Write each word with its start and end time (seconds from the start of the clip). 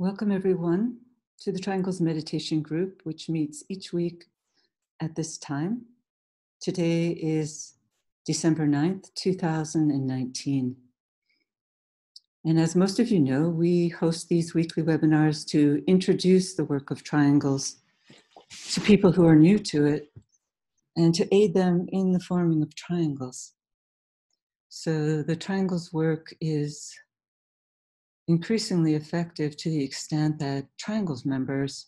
Welcome, 0.00 0.32
everyone, 0.32 0.96
to 1.42 1.52
the 1.52 1.60
Triangles 1.60 2.00
Meditation 2.00 2.62
Group, 2.62 3.02
which 3.04 3.28
meets 3.28 3.62
each 3.68 3.92
week 3.92 4.24
at 4.98 5.14
this 5.14 5.38
time. 5.38 5.82
Today 6.60 7.10
is 7.10 7.74
December 8.26 8.66
9th, 8.66 9.14
2019. 9.14 10.76
And 12.44 12.58
as 12.58 12.74
most 12.74 12.98
of 12.98 13.08
you 13.08 13.20
know, 13.20 13.48
we 13.48 13.86
host 13.86 14.28
these 14.28 14.52
weekly 14.52 14.82
webinars 14.82 15.46
to 15.50 15.84
introduce 15.86 16.54
the 16.54 16.64
work 16.64 16.90
of 16.90 17.04
triangles 17.04 17.76
to 18.72 18.80
people 18.80 19.12
who 19.12 19.24
are 19.24 19.36
new 19.36 19.60
to 19.60 19.86
it 19.86 20.12
and 20.96 21.14
to 21.14 21.32
aid 21.32 21.54
them 21.54 21.86
in 21.90 22.10
the 22.10 22.18
forming 22.18 22.62
of 22.62 22.74
triangles. 22.74 23.52
So 24.70 25.22
the 25.22 25.36
triangles 25.36 25.92
work 25.92 26.34
is 26.40 26.92
increasingly 28.28 28.94
effective 28.94 29.56
to 29.56 29.70
the 29.70 29.82
extent 29.82 30.38
that 30.38 30.66
Triangles 30.78 31.24
members 31.24 31.86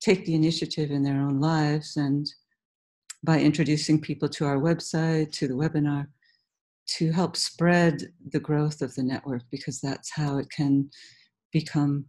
take 0.00 0.24
the 0.24 0.34
initiative 0.34 0.90
in 0.90 1.02
their 1.02 1.20
own 1.20 1.40
lives 1.40 1.96
and 1.96 2.26
by 3.22 3.40
introducing 3.40 4.00
people 4.00 4.28
to 4.28 4.44
our 4.44 4.58
website, 4.58 5.32
to 5.32 5.48
the 5.48 5.54
webinar, 5.54 6.06
to 6.86 7.10
help 7.12 7.36
spread 7.36 8.12
the 8.32 8.40
growth 8.40 8.82
of 8.82 8.94
the 8.94 9.02
network 9.02 9.42
because 9.50 9.80
that's 9.80 10.10
how 10.14 10.36
it 10.36 10.50
can 10.50 10.90
become 11.52 12.04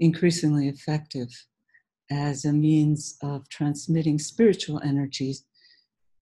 increasingly 0.00 0.68
effective 0.68 1.28
as 2.10 2.44
a 2.44 2.52
means 2.52 3.16
of 3.22 3.48
transmitting 3.48 4.18
spiritual 4.18 4.80
energies 4.84 5.44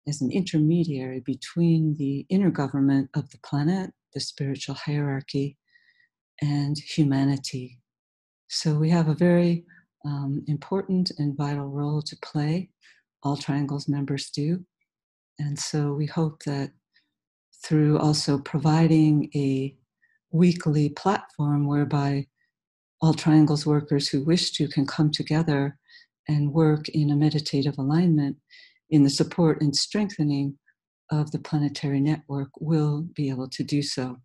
as 0.07 0.21
an 0.21 0.31
intermediary 0.31 1.21
between 1.26 1.95
the 1.98 2.26
inner 2.29 2.49
government 2.49 3.09
of 3.13 3.29
the 3.29 3.37
planet, 3.40 3.91
the 4.13 4.20
spiritual 4.20 4.76
hierarchy, 4.76 5.57
and 6.41 6.77
humanity. 6.77 7.79
So 8.48 8.76
we 8.76 8.90
have 8.90 9.07
a 9.07 9.13
very 9.13 9.65
um, 10.05 10.43
important 10.48 11.12
and 11.18 11.37
vital 11.37 11.68
role 11.68 12.01
to 12.01 12.18
play. 12.23 12.70
All 13.23 13.37
Triangles 13.37 13.87
members 13.87 14.29
do. 14.29 14.63
And 15.40 15.57
so 15.57 15.93
we 15.93 16.05
hope 16.05 16.43
that 16.43 16.71
through 17.63 17.99
also 17.99 18.40
providing 18.40 19.29
a 19.35 19.76
weekly 20.31 20.90
platform 20.90 21.68
whereby 21.68 22.27
all 23.01 23.13
Triangles 23.13 23.65
workers 23.65 24.07
who 24.07 24.24
wish 24.24 24.51
to 24.51 24.68
can 24.68 24.85
come 24.85 25.12
together 25.12 25.77
and 26.27 26.53
work 26.53 26.90
in 26.90 27.12
a 27.12 27.15
meditative 27.15 27.76
alignment 27.77 28.37
in 28.90 29.03
the 29.03 29.09
support 29.09 29.62
and 29.62 29.76
strengthening 29.76 30.57
of 31.12 31.31
the 31.31 31.40
planetary 31.40 31.99
network 31.99 32.49
will 32.59 33.07
be 33.15 33.29
able 33.29 33.49
to 33.49 33.63
do 33.63 33.81
so. 33.81 34.18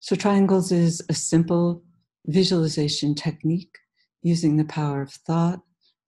So, 0.00 0.14
triangles 0.14 0.70
is 0.70 1.02
a 1.08 1.14
simple 1.14 1.82
visualization 2.26 3.14
technique 3.14 3.76
using 4.22 4.56
the 4.56 4.64
power 4.64 5.02
of 5.02 5.12
thought 5.12 5.60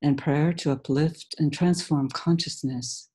and 0.03 0.19
prayer 0.19 0.53
to 0.53 0.70
uplift 0.70 1.34
and 1.39 1.53
transform 1.53 2.08
consciousness. 2.08 3.08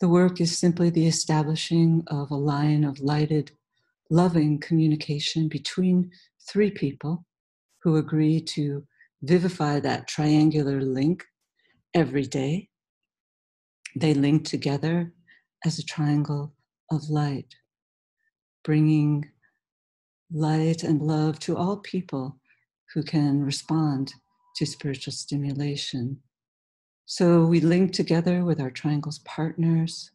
The 0.00 0.08
work 0.08 0.40
is 0.40 0.56
simply 0.56 0.90
the 0.90 1.06
establishing 1.06 2.02
of 2.06 2.30
a 2.30 2.36
line 2.36 2.84
of 2.84 3.00
lighted, 3.00 3.52
loving 4.08 4.58
communication 4.58 5.48
between 5.48 6.10
three 6.48 6.70
people 6.70 7.26
who 7.82 7.96
agree 7.96 8.40
to 8.40 8.86
vivify 9.22 9.80
that 9.80 10.08
triangular 10.08 10.80
link 10.80 11.24
every 11.92 12.26
day. 12.26 12.68
They 13.94 14.14
link 14.14 14.46
together 14.46 15.12
as 15.64 15.78
a 15.78 15.84
triangle 15.84 16.54
of 16.90 17.10
light 17.10 17.54
bringing 18.64 19.30
light 20.32 20.82
and 20.84 21.02
love 21.02 21.38
to 21.40 21.56
all 21.56 21.78
people 21.78 22.38
who 22.94 23.02
can 23.02 23.42
respond 23.42 24.12
to 24.56 24.66
spiritual 24.66 25.12
stimulation. 25.12 26.18
So 27.06 27.44
we 27.44 27.60
link 27.60 27.92
together 27.92 28.44
with 28.44 28.60
our 28.60 28.70
triangles 28.70 29.20
partners. 29.20 30.10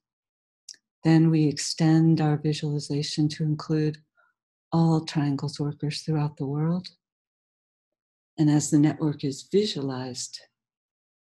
Then 1.03 1.29
we 1.29 1.47
extend 1.47 2.21
our 2.21 2.37
visualization 2.37 3.27
to 3.29 3.43
include 3.43 3.97
all 4.71 5.01
triangles 5.01 5.59
workers 5.59 6.01
throughout 6.01 6.37
the 6.37 6.45
world. 6.45 6.87
And 8.37 8.49
as 8.49 8.69
the 8.69 8.79
network 8.79 9.23
is 9.23 9.47
visualized, 9.51 10.39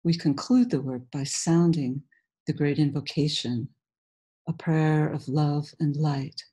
we 0.03 0.16
conclude 0.16 0.70
the 0.70 0.81
work 0.81 1.03
by 1.12 1.24
sounding 1.24 2.03
the 2.47 2.53
great 2.53 2.80
invocation, 2.80 3.70
a 4.47 4.53
prayer 4.53 5.08
of 5.08 5.28
love 5.28 5.74
and 5.80 5.96
light 5.96 6.44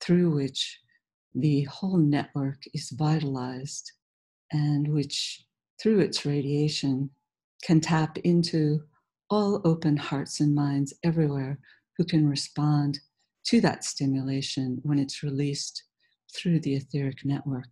through 0.00 0.34
which 0.34 0.80
the 1.34 1.62
whole 1.64 1.98
network 1.98 2.62
is 2.74 2.90
vitalized 2.90 3.92
and 4.52 4.88
which, 4.92 5.44
through 5.82 6.00
its 6.00 6.24
radiation, 6.24 7.10
can 7.62 7.80
tap 7.80 8.16
into 8.18 8.82
all 9.28 9.60
open 9.64 9.96
hearts 9.96 10.40
and 10.40 10.54
minds 10.54 10.94
everywhere 11.02 11.58
who 11.96 12.04
can 12.04 12.28
respond 12.28 13.00
to 13.44 13.60
that 13.60 13.84
stimulation 13.84 14.80
when 14.82 14.98
it's 14.98 15.22
released 15.22 15.84
through 16.34 16.60
the 16.60 16.74
etheric 16.74 17.24
network. 17.24 17.68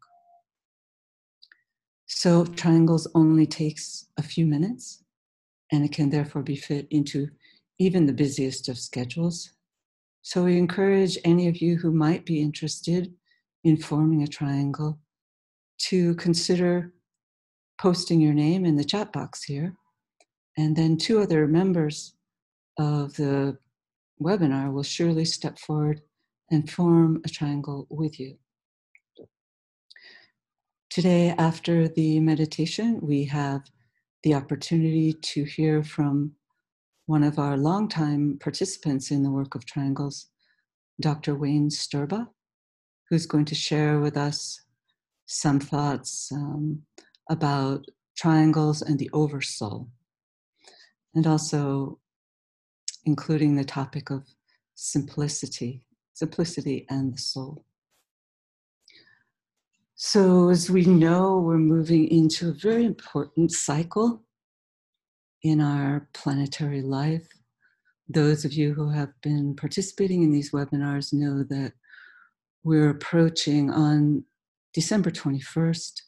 So, 2.06 2.44
triangles 2.44 3.08
only 3.14 3.46
takes 3.46 4.06
a 4.18 4.22
few 4.22 4.46
minutes, 4.46 5.02
and 5.72 5.84
it 5.84 5.92
can 5.92 6.10
therefore 6.10 6.42
be 6.42 6.56
fit 6.56 6.86
into 6.90 7.28
even 7.78 8.06
the 8.06 8.12
busiest 8.12 8.68
of 8.68 8.78
schedules. 8.78 9.53
So 10.26 10.44
we 10.44 10.56
encourage 10.56 11.18
any 11.22 11.48
of 11.48 11.58
you 11.58 11.76
who 11.76 11.92
might 11.92 12.24
be 12.24 12.40
interested 12.40 13.12
in 13.62 13.76
forming 13.76 14.22
a 14.22 14.26
triangle 14.26 14.98
to 15.90 16.14
consider 16.14 16.94
posting 17.78 18.22
your 18.22 18.32
name 18.32 18.64
in 18.64 18.74
the 18.74 18.84
chat 18.84 19.12
box 19.12 19.44
here. 19.44 19.76
And 20.56 20.74
then 20.74 20.96
two 20.96 21.20
other 21.20 21.46
members 21.46 22.14
of 22.78 23.14
the 23.16 23.58
webinar 24.18 24.72
will 24.72 24.82
surely 24.82 25.26
step 25.26 25.58
forward 25.58 26.00
and 26.50 26.70
form 26.70 27.20
a 27.26 27.28
triangle 27.28 27.86
with 27.90 28.18
you. 28.18 28.38
Today, 30.88 31.34
after 31.36 31.86
the 31.86 32.18
meditation, 32.20 32.98
we 33.02 33.24
have 33.24 33.60
the 34.22 34.32
opportunity 34.32 35.12
to 35.12 35.44
hear 35.44 35.84
from 35.84 36.32
one 37.06 37.22
of 37.22 37.38
our 37.38 37.56
longtime 37.56 38.38
participants 38.40 39.10
in 39.10 39.22
the 39.22 39.30
work 39.30 39.54
of 39.54 39.66
triangles, 39.66 40.28
Dr. 41.00 41.34
Wayne 41.34 41.68
Sturba, 41.68 42.28
who's 43.10 43.26
going 43.26 43.44
to 43.46 43.54
share 43.54 44.00
with 44.00 44.16
us 44.16 44.60
some 45.26 45.60
thoughts 45.60 46.30
um, 46.32 46.82
about 47.30 47.84
triangles 48.16 48.80
and 48.80 48.98
the 48.98 49.10
oversoul, 49.12 49.88
and 51.14 51.26
also 51.26 51.98
including 53.04 53.56
the 53.56 53.64
topic 53.64 54.10
of 54.10 54.24
simplicity, 54.74 55.84
simplicity 56.14 56.86
and 56.88 57.14
the 57.14 57.18
soul. 57.18 57.64
So, 59.96 60.48
as 60.48 60.70
we 60.70 60.84
know, 60.86 61.38
we're 61.38 61.58
moving 61.58 62.08
into 62.08 62.48
a 62.48 62.54
very 62.54 62.84
important 62.84 63.52
cycle 63.52 64.22
in 65.44 65.60
our 65.60 66.08
planetary 66.14 66.80
life. 66.82 67.28
Those 68.08 68.44
of 68.44 68.52
you 68.54 68.72
who 68.74 68.88
have 68.88 69.10
been 69.22 69.54
participating 69.54 70.22
in 70.22 70.32
these 70.32 70.50
webinars 70.50 71.12
know 71.12 71.44
that 71.44 71.74
we're 72.64 72.90
approaching 72.90 73.70
on 73.70 74.24
December 74.72 75.10
21st 75.10 76.00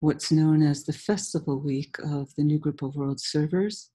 what's 0.00 0.32
known 0.32 0.62
as 0.62 0.84
the 0.84 0.94
festival 0.94 1.60
week 1.60 1.96
of 2.02 2.34
the 2.36 2.42
new 2.42 2.58
group 2.58 2.80
of 2.80 2.96
world 2.96 3.20
servers. 3.20 3.90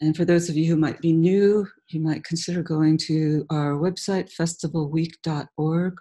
And 0.00 0.16
for 0.16 0.24
those 0.24 0.48
of 0.48 0.56
you 0.56 0.66
who 0.66 0.76
might 0.76 1.00
be 1.00 1.12
new, 1.12 1.68
you 1.88 2.00
might 2.00 2.24
consider 2.24 2.64
going 2.64 2.98
to 3.06 3.46
our 3.48 3.74
website, 3.74 4.28
festivalweek.org, 4.34 5.94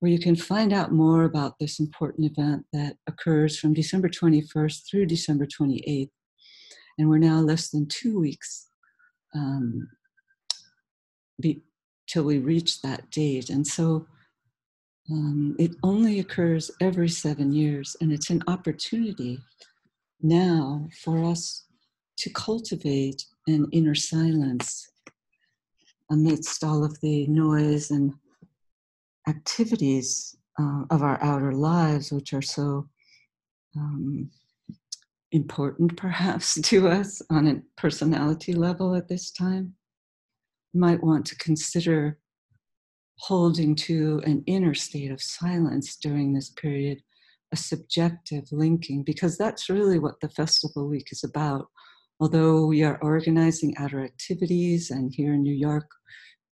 where 0.00 0.10
you 0.10 0.18
can 0.18 0.34
find 0.34 0.72
out 0.72 0.90
more 0.90 1.22
about 1.22 1.54
this 1.60 1.78
important 1.78 2.26
event 2.32 2.66
that 2.72 2.96
occurs 3.06 3.60
from 3.60 3.74
December 3.74 4.08
21st 4.08 4.90
through 4.90 5.06
December 5.06 5.46
28th 5.46 6.10
and 6.98 7.08
we're 7.08 7.18
now 7.18 7.40
less 7.40 7.68
than 7.68 7.86
two 7.86 8.18
weeks 8.18 8.68
um, 9.34 9.88
be, 11.40 11.62
till 12.08 12.24
we 12.24 12.38
reach 12.38 12.80
that 12.82 13.10
date. 13.10 13.50
And 13.50 13.66
so 13.66 14.06
um, 15.10 15.56
it 15.58 15.72
only 15.82 16.18
occurs 16.18 16.70
every 16.80 17.08
seven 17.08 17.52
years, 17.52 17.96
and 18.00 18.12
it's 18.12 18.30
an 18.30 18.42
opportunity 18.46 19.38
now 20.20 20.88
for 21.02 21.24
us 21.24 21.66
to 22.18 22.30
cultivate 22.30 23.24
an 23.46 23.68
inner 23.72 23.94
silence 23.94 24.90
amidst 26.10 26.64
all 26.64 26.84
of 26.84 26.98
the 27.00 27.26
noise 27.26 27.90
and 27.90 28.14
activities 29.28 30.36
uh, 30.58 30.82
of 30.90 31.02
our 31.02 31.22
outer 31.22 31.52
lives, 31.52 32.10
which 32.10 32.32
are 32.32 32.42
so 32.42 32.88
um, 33.76 34.30
important 35.36 35.96
perhaps 35.96 36.60
to 36.62 36.88
us 36.88 37.22
on 37.30 37.46
a 37.46 37.62
personality 37.80 38.54
level 38.54 38.94
at 38.94 39.08
this 39.08 39.30
time, 39.30 39.74
might 40.74 41.02
want 41.02 41.24
to 41.26 41.36
consider 41.36 42.18
holding 43.18 43.74
to 43.74 44.20
an 44.26 44.42
inner 44.46 44.74
state 44.74 45.10
of 45.10 45.22
silence 45.22 45.96
during 45.96 46.32
this 46.32 46.50
period 46.50 47.00
a 47.52 47.56
subjective 47.56 48.44
linking, 48.50 49.04
because 49.04 49.38
that's 49.38 49.70
really 49.70 50.00
what 50.00 50.20
the 50.20 50.28
festival 50.30 50.88
week 50.88 51.08
is 51.12 51.22
about. 51.22 51.68
Although 52.18 52.66
we 52.66 52.82
are 52.82 52.98
organizing 53.02 53.76
outer 53.78 54.04
activities, 54.04 54.90
and 54.90 55.12
here 55.14 55.34
in 55.34 55.42
New 55.42 55.54
York 55.54 55.88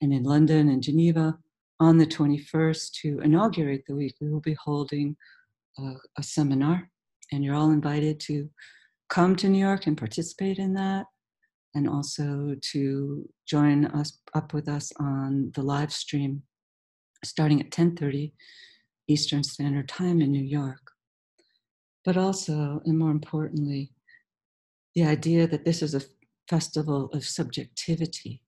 and 0.01 0.13
in 0.13 0.23
London 0.23 0.67
and 0.67 0.83
Geneva 0.83 1.37
on 1.79 1.97
the 1.97 2.05
21st 2.05 2.91
to 3.01 3.19
inaugurate 3.19 3.83
the 3.87 3.95
week, 3.95 4.15
we 4.19 4.29
will 4.29 4.41
be 4.41 4.57
holding 4.61 5.15
a, 5.79 5.93
a 6.17 6.23
seminar, 6.23 6.90
and 7.31 7.43
you're 7.43 7.55
all 7.55 7.71
invited 7.71 8.19
to 8.21 8.49
come 9.09 9.35
to 9.35 9.49
New 9.49 9.59
York 9.59 9.87
and 9.87 9.97
participate 9.97 10.57
in 10.57 10.73
that 10.73 11.05
and 11.73 11.87
also 11.87 12.55
to 12.71 13.29
join 13.47 13.85
us 13.85 14.19
up 14.33 14.53
with 14.53 14.67
us 14.67 14.91
on 14.99 15.51
the 15.55 15.61
live 15.61 15.91
stream 15.91 16.43
starting 17.23 17.61
at 17.61 17.71
10:30 17.71 18.33
Eastern 19.07 19.43
Standard 19.43 19.87
Time 19.87 20.21
in 20.21 20.31
New 20.31 20.43
York. 20.43 20.91
But 22.03 22.17
also, 22.17 22.81
and 22.85 22.97
more 22.97 23.11
importantly, 23.11 23.93
the 24.95 25.03
idea 25.03 25.47
that 25.47 25.65
this 25.65 25.81
is 25.81 25.93
a 25.93 26.01
festival 26.49 27.09
of 27.13 27.23
subjectivity, 27.25 28.41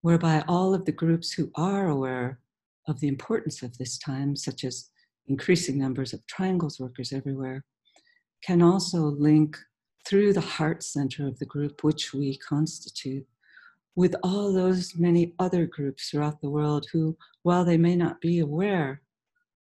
whereby 0.00 0.44
all 0.48 0.74
of 0.74 0.84
the 0.84 0.92
groups 0.92 1.32
who 1.32 1.50
are 1.54 1.88
aware 1.88 2.40
of 2.88 3.00
the 3.00 3.08
importance 3.08 3.62
of 3.62 3.78
this 3.78 3.98
time, 3.98 4.34
such 4.36 4.64
as 4.64 4.90
increasing 5.26 5.78
numbers 5.78 6.12
of 6.12 6.26
triangles 6.26 6.80
workers 6.80 7.12
everywhere, 7.12 7.64
can 8.44 8.62
also 8.62 8.98
link 8.98 9.56
through 10.06 10.32
the 10.32 10.40
heart 10.40 10.82
center 10.82 11.26
of 11.26 11.38
the 11.38 11.46
group 11.46 11.84
which 11.84 12.12
we 12.12 12.36
constitute 12.38 13.26
with 13.94 14.14
all 14.22 14.52
those 14.52 14.96
many 14.96 15.34
other 15.38 15.66
groups 15.66 16.08
throughout 16.08 16.40
the 16.40 16.50
world 16.50 16.86
who, 16.92 17.16
while 17.42 17.64
they 17.64 17.76
may 17.76 17.94
not 17.94 18.20
be 18.20 18.38
aware 18.38 19.02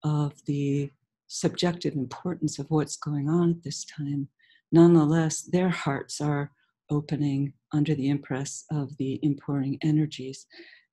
of 0.02 0.32
the 0.46 0.90
subjective 1.28 1.94
importance 1.94 2.58
of 2.58 2.70
what's 2.70 2.96
going 2.96 3.28
on 3.28 3.50
at 3.50 3.62
this 3.62 3.84
time, 3.84 4.28
nonetheless, 4.72 5.42
their 5.42 5.68
hearts 5.68 6.20
are 6.20 6.50
opening 6.90 7.52
under 7.72 7.94
the 7.94 8.08
impress 8.08 8.64
of 8.70 8.96
the 8.98 9.18
importing 9.22 9.78
energies. 9.82 10.46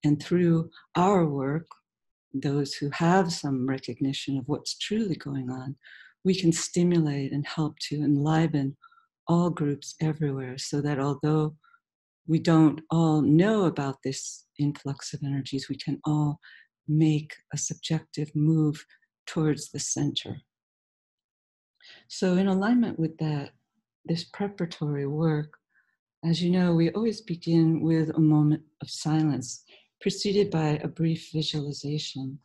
And 0.04 0.22
through 0.22 0.70
our 0.96 1.26
work, 1.26 1.68
those 2.34 2.74
who 2.74 2.90
have 2.92 3.32
some 3.32 3.68
recognition 3.68 4.38
of 4.38 4.48
what's 4.48 4.78
truly 4.78 5.16
going 5.16 5.50
on, 5.50 5.76
we 6.24 6.40
can 6.40 6.52
stimulate 6.52 7.32
and 7.32 7.46
help 7.46 7.78
to 7.80 7.96
enliven 7.96 8.78
all 9.28 9.50
groups 9.50 9.96
everywhere 10.02 10.58
so 10.58 10.82
that 10.82 11.00
although 11.00 11.56
we 12.28 12.40
don't 12.40 12.82
all 12.90 13.22
know 13.22 13.66
about 13.66 13.98
this 14.04 14.46
influx 14.60 15.14
of 15.14 15.22
energies, 15.26 15.68
we 15.70 15.76
can 15.76 16.00
all 16.06 16.40
make 16.88 17.34
a 17.54 17.58
subjective 17.58 18.32
move 18.36 18.84
towards 19.26 19.72
the 19.72 19.80
center. 19.80 20.38
So, 22.08 22.36
in 22.36 22.48
alignment 22.48 22.98
with 22.98 23.18
that, 23.18 23.52
this 24.06 24.26
preparatory 24.26 25.08
work, 25.08 25.54
as 26.26 26.42
you 26.42 26.50
know, 26.50 26.74
we 26.74 26.92
always 26.92 27.22
begin 27.22 27.82
with 27.82 28.10
a 28.16 28.20
moment 28.20 28.64
of 28.82 28.90
silence, 28.90 29.64
preceded 30.00 30.50
by 30.50 30.80
a 30.84 30.88
brief 30.88 31.30
visualization. 31.34 32.40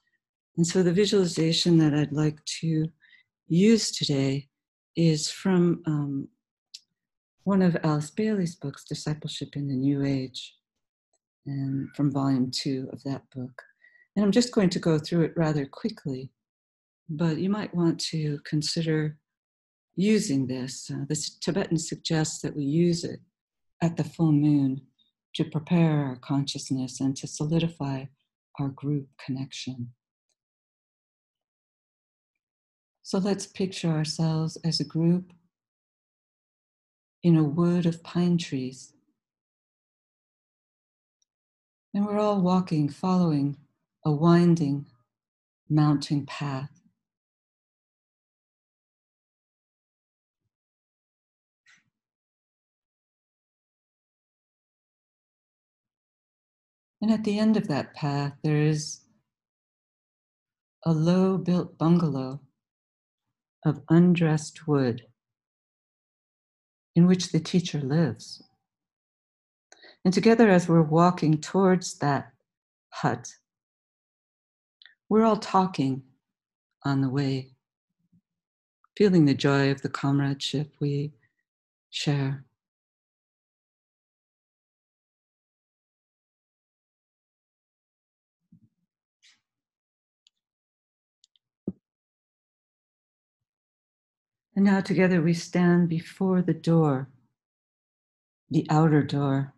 And 0.56 0.66
so, 0.66 0.82
the 0.82 0.92
visualization 0.92 1.78
that 1.78 1.94
I'd 1.94 2.12
like 2.12 2.44
to 2.60 2.88
use 3.48 3.90
today 3.90 4.48
is 4.96 5.30
from 5.30 5.82
um, 5.86 6.28
one 7.44 7.62
of 7.62 7.76
Alice 7.82 8.10
Bailey's 8.10 8.56
books, 8.56 8.84
Discipleship 8.84 9.56
in 9.56 9.68
the 9.68 9.74
New 9.74 10.04
Age, 10.04 10.54
and 11.46 11.88
from 11.96 12.12
volume 12.12 12.50
two 12.50 12.88
of 12.92 13.02
that 13.04 13.22
book. 13.34 13.62
And 14.14 14.24
I'm 14.24 14.32
just 14.32 14.52
going 14.52 14.70
to 14.70 14.78
go 14.78 14.98
through 14.98 15.22
it 15.22 15.32
rather 15.36 15.64
quickly, 15.64 16.30
but 17.08 17.38
you 17.38 17.48
might 17.48 17.74
want 17.74 17.98
to 18.10 18.38
consider 18.44 19.16
using 19.96 20.46
this. 20.46 20.90
Uh, 20.92 21.04
this 21.08 21.38
Tibetan 21.38 21.78
suggests 21.78 22.40
that 22.42 22.54
we 22.54 22.64
use 22.64 23.04
it 23.04 23.20
at 23.82 23.96
the 23.96 24.04
full 24.04 24.32
moon 24.32 24.82
to 25.34 25.44
prepare 25.44 26.04
our 26.04 26.16
consciousness 26.16 27.00
and 27.00 27.16
to 27.16 27.26
solidify 27.26 28.04
our 28.58 28.68
group 28.68 29.06
connection. 29.24 29.90
So 33.08 33.16
let's 33.16 33.46
picture 33.46 33.88
ourselves 33.88 34.58
as 34.66 34.80
a 34.80 34.84
group 34.84 35.32
in 37.22 37.38
a 37.38 37.42
wood 37.42 37.86
of 37.86 38.02
pine 38.02 38.36
trees. 38.36 38.92
And 41.94 42.04
we're 42.04 42.18
all 42.18 42.42
walking, 42.42 42.90
following 42.90 43.56
a 44.04 44.12
winding 44.12 44.84
mountain 45.70 46.26
path. 46.26 46.68
And 57.00 57.10
at 57.10 57.24
the 57.24 57.38
end 57.38 57.56
of 57.56 57.68
that 57.68 57.94
path, 57.94 58.34
there 58.42 58.60
is 58.60 59.00
a 60.84 60.92
low 60.92 61.38
built 61.38 61.78
bungalow 61.78 62.40
of 63.64 63.82
undressed 63.88 64.66
wood 64.66 65.02
in 66.94 67.06
which 67.06 67.30
the 67.30 67.40
teacher 67.40 67.80
lives. 67.80 68.42
And 70.04 70.14
together, 70.14 70.48
as 70.48 70.68
we're 70.68 70.82
walking 70.82 71.40
towards 71.40 71.98
that 71.98 72.32
hut, 72.90 73.32
we're 75.08 75.24
all 75.24 75.36
talking 75.36 76.02
on 76.84 77.00
the 77.00 77.08
way, 77.08 77.52
feeling 78.96 79.24
the 79.24 79.34
joy 79.34 79.70
of 79.70 79.82
the 79.82 79.88
comradeship 79.88 80.72
we 80.80 81.12
share. 81.90 82.44
And 94.58 94.66
now 94.66 94.80
together 94.80 95.22
we 95.22 95.34
stand 95.34 95.88
before 95.88 96.42
the 96.42 96.52
door, 96.52 97.08
the 98.50 98.66
outer 98.68 99.04
door. 99.04 99.54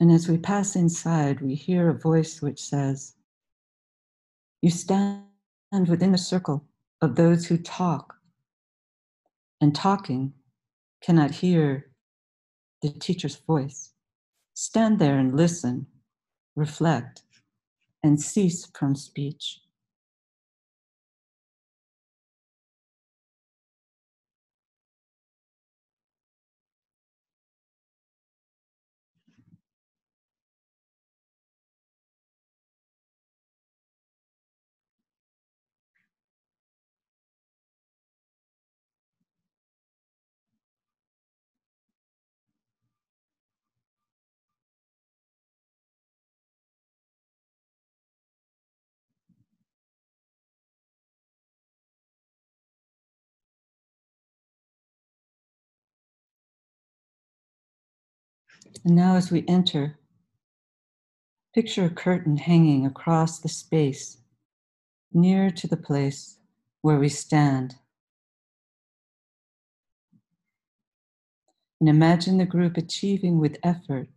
And 0.00 0.10
as 0.10 0.26
we 0.26 0.36
pass 0.36 0.74
inside, 0.74 1.40
we 1.40 1.54
hear 1.54 1.88
a 1.88 1.94
voice 1.96 2.42
which 2.42 2.60
says, 2.60 3.14
You 4.62 4.70
stand 4.70 5.22
within 5.86 6.10
the 6.10 6.18
circle 6.18 6.64
of 7.00 7.14
those 7.14 7.46
who 7.46 7.56
talk, 7.56 8.16
and 9.60 9.72
talking 9.72 10.32
cannot 11.04 11.30
hear 11.30 11.88
the 12.82 12.90
teacher's 12.90 13.36
voice. 13.36 13.92
Stand 14.54 14.98
there 14.98 15.20
and 15.20 15.36
listen, 15.36 15.86
reflect, 16.56 17.22
and 18.02 18.20
cease 18.20 18.66
from 18.74 18.96
speech. 18.96 19.60
And 58.82 58.96
now, 58.96 59.16
as 59.16 59.30
we 59.30 59.44
enter, 59.46 59.98
picture 61.54 61.84
a 61.84 61.90
curtain 61.90 62.36
hanging 62.36 62.86
across 62.86 63.38
the 63.38 63.48
space 63.48 64.18
near 65.12 65.50
to 65.50 65.68
the 65.68 65.76
place 65.76 66.38
where 66.82 66.98
we 66.98 67.08
stand. 67.08 67.76
And 71.80 71.88
imagine 71.88 72.38
the 72.38 72.46
group 72.46 72.76
achieving 72.76 73.38
with 73.38 73.58
effort 73.62 74.08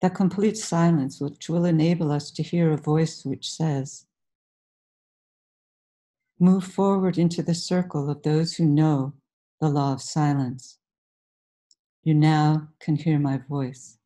that 0.00 0.14
complete 0.14 0.56
silence, 0.56 1.20
which 1.20 1.48
will 1.48 1.64
enable 1.64 2.12
us 2.12 2.30
to 2.30 2.42
hear 2.42 2.72
a 2.72 2.76
voice 2.76 3.24
which 3.24 3.50
says, 3.50 4.06
Move 6.38 6.64
forward 6.64 7.16
into 7.16 7.42
the 7.42 7.54
circle 7.54 8.10
of 8.10 8.22
those 8.22 8.54
who 8.54 8.66
know 8.66 9.14
the 9.60 9.68
law 9.68 9.92
of 9.92 10.02
silence. 10.02 10.78
You 12.04 12.12
now 12.12 12.68
can 12.80 12.96
hear 12.96 13.18
my 13.18 13.38
voice. 13.38 13.96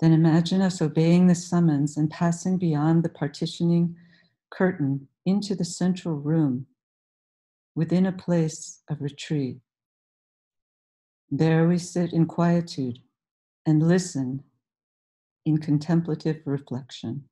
Then 0.00 0.12
imagine 0.12 0.60
us 0.60 0.82
obeying 0.82 1.28
the 1.28 1.36
summons 1.36 1.96
and 1.96 2.10
passing 2.10 2.58
beyond 2.58 3.04
the 3.04 3.08
partitioning 3.08 3.94
curtain 4.50 5.06
into 5.24 5.54
the 5.54 5.64
central 5.64 6.16
room 6.16 6.66
within 7.76 8.06
a 8.06 8.12
place 8.12 8.82
of 8.90 9.00
retreat. 9.00 9.58
There 11.30 11.68
we 11.68 11.78
sit 11.78 12.12
in 12.12 12.26
quietude, 12.26 12.98
and 13.66 13.86
listen 13.86 14.42
in 15.46 15.58
contemplative 15.58 16.40
reflection. 16.46 17.24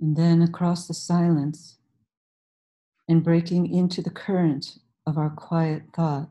And 0.00 0.16
then 0.16 0.42
across 0.42 0.86
the 0.86 0.94
silence 0.94 1.78
and 3.08 3.22
breaking 3.22 3.72
into 3.72 4.02
the 4.02 4.10
current 4.10 4.78
of 5.06 5.18
our 5.18 5.30
quiet 5.30 5.84
thought, 5.94 6.30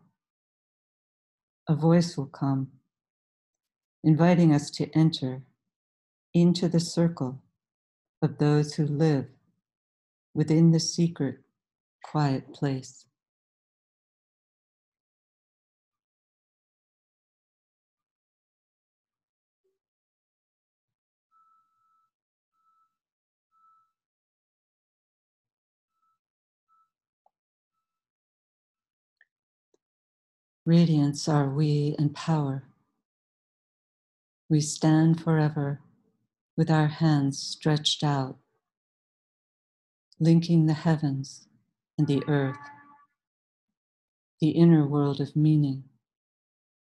a 1.67 1.75
voice 1.75 2.17
will 2.17 2.27
come, 2.27 2.72
inviting 4.03 4.53
us 4.53 4.70
to 4.72 4.89
enter 4.98 5.43
into 6.34 6.67
the 6.67 6.79
circle 6.79 7.41
of 8.22 8.38
those 8.38 8.74
who 8.75 8.86
live 8.86 9.27
within 10.34 10.72
the 10.72 10.79
secret, 10.79 11.38
quiet 12.03 12.53
place. 12.53 13.05
Radiance 30.65 31.27
are 31.27 31.50
we 31.50 31.93
in 32.00 32.12
power. 32.12 32.63
We 34.50 34.62
stand 34.62 35.22
forever 35.22 35.82
with 36.55 36.72
our 36.72 36.88
hands 36.88 37.38
stretched 37.38 38.01
out, 38.01 38.38
linking 40.22 40.65
the 40.65 40.74
heavens 40.74 41.50
and 41.98 42.08
the 42.08 42.24
earth, 42.29 42.55
the 44.39 44.51
inner 44.51 44.88
world 44.88 45.20
of 45.20 45.36
meaning 45.36 45.84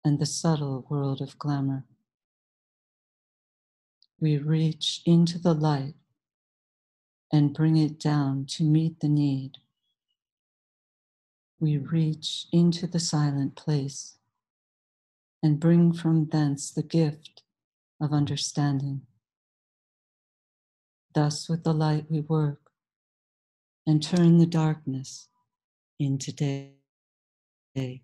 and 0.04 0.18
the 0.18 0.26
subtle 0.26 0.86
world 0.90 1.22
of 1.22 1.38
glamour. 1.38 1.86
We 4.20 4.36
reach 4.36 5.00
into 5.06 5.38
the 5.38 5.54
light 5.54 5.94
and 7.32 7.54
bring 7.54 7.78
it 7.78 7.98
down 7.98 8.44
to 8.50 8.62
meet 8.62 9.00
the 9.00 9.08
need 9.08 9.56
we 11.60 11.76
reach 11.76 12.46
into 12.52 12.86
the 12.86 12.98
silent 12.98 13.54
place 13.54 14.16
and 15.42 15.60
bring 15.60 15.92
from 15.92 16.26
thence 16.26 16.70
the 16.70 16.82
gift 16.82 17.42
of 18.00 18.12
understanding. 18.12 19.02
Thus, 21.14 21.48
with 21.48 21.64
the 21.64 21.74
light, 21.74 22.06
we 22.08 22.20
work 22.20 22.60
and 23.86 24.02
turn 24.02 24.38
the 24.38 24.46
darkness 24.46 25.28
into 25.98 26.32
day. 26.32 28.02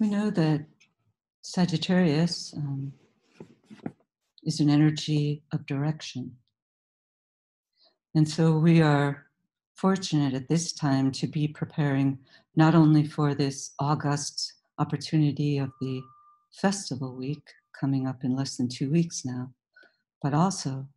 We 0.00 0.08
know 0.08 0.30
that 0.30 0.64
Sagittarius 1.42 2.54
um, 2.56 2.94
is 4.42 4.58
an 4.58 4.70
energy 4.70 5.42
of 5.52 5.66
direction. 5.66 6.36
And 8.14 8.26
so 8.26 8.56
we 8.56 8.80
are 8.80 9.26
fortunate 9.76 10.32
at 10.32 10.48
this 10.48 10.72
time 10.72 11.12
to 11.12 11.26
be 11.26 11.48
preparing 11.48 12.18
not 12.56 12.74
only 12.74 13.06
for 13.06 13.34
this 13.34 13.74
August 13.78 14.54
opportunity 14.78 15.58
of 15.58 15.70
the 15.82 16.00
festival 16.50 17.14
week 17.14 17.52
coming 17.78 18.06
up 18.06 18.24
in 18.24 18.34
less 18.34 18.56
than 18.56 18.70
two 18.70 18.90
weeks 18.90 19.26
now, 19.26 19.50
but 20.22 20.32
also 20.32 20.88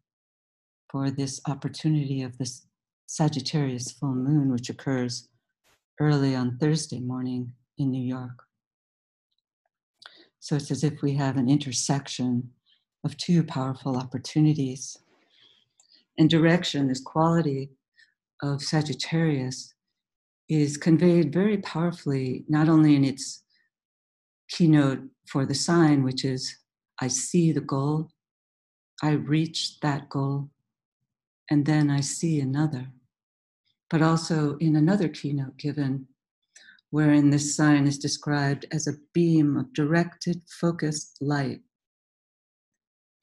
for 0.90 1.12
this 1.12 1.42
opportunity 1.46 2.22
of 2.22 2.38
this 2.38 2.68
Sagittarius 3.08 3.92
full 3.92 4.16
moon, 4.16 4.50
which 4.50 4.70
occurs 4.70 5.28
early 6.00 6.34
on 6.34 6.58
Thursday 6.58 7.02
morning 7.02 7.52
in 7.78 7.92
New 7.92 8.02
York. 8.02 8.46
So 10.44 10.58
it's 10.58 10.72
as 10.72 10.84
if 10.84 11.02
we 11.02 11.14
have 11.14 11.38
an 11.38 11.50
intersection 11.50 12.50
of 13.06 13.16
two 13.16 13.46
powerful 13.46 13.96
opportunities. 13.96 14.98
And 16.18 16.30
direction, 16.30 16.90
this 16.90 17.00
quality 17.00 17.70
of 18.42 18.62
Sagittarius, 18.62 19.74
is 20.50 20.76
conveyed 20.76 21.32
very 21.32 21.60
powerfully, 21.60 22.44
not 22.50 22.68
only 22.68 22.94
in 22.98 23.06
its 23.06 23.44
keynote 24.50 25.04
for 25.30 25.46
the 25.46 25.56
sign, 25.56 26.04
which 26.04 26.26
is 26.26 26.58
I 27.00 27.08
see 27.08 27.54
the 27.54 27.62
goal, 27.62 28.10
I 29.02 29.12
reach 29.12 29.80
that 29.80 30.10
goal, 30.10 30.50
and 31.50 31.66
then 31.66 31.90
I 31.90 32.02
see 32.02 32.42
another. 32.42 32.88
But 33.90 34.02
also 34.02 34.58
in 34.58 34.76
another 34.76 35.08
keynote 35.08 35.56
given 35.56 36.10
wherein 36.94 37.32
this 37.32 37.56
sign 37.56 37.88
is 37.88 37.98
described 37.98 38.68
as 38.72 38.86
a 38.86 39.00
beam 39.16 39.58
of 39.58 39.74
directed, 39.74 40.40
focused 40.48 41.18
light. 41.20 41.60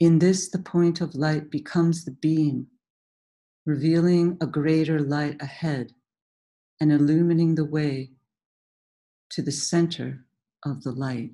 In 0.01 0.19
this, 0.19 0.51
the 0.51 0.59
point 0.59 1.01
of 1.01 1.15
light 1.15 1.53
becomes 1.53 2.05
the 2.05 2.11
beam, 2.11 2.67
revealing 3.65 4.37
a 4.41 4.47
greater 4.49 4.99
light 4.99 5.41
ahead 5.41 5.93
and 6.81 6.91
illumining 6.91 7.55
the 7.55 7.65
way 7.65 8.11
to 9.31 9.41
the 9.41 9.53
center 9.53 10.25
of 10.67 10.83
the 10.83 10.91
light. 10.91 11.31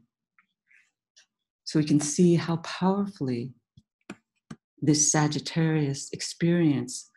So 1.65 1.79
we 1.79 1.87
can 1.87 2.01
see 2.01 2.35
how 2.35 2.57
powerfully 2.57 3.55
this 4.83 5.11
Sagittarius 5.11 6.11
experience 6.13 7.11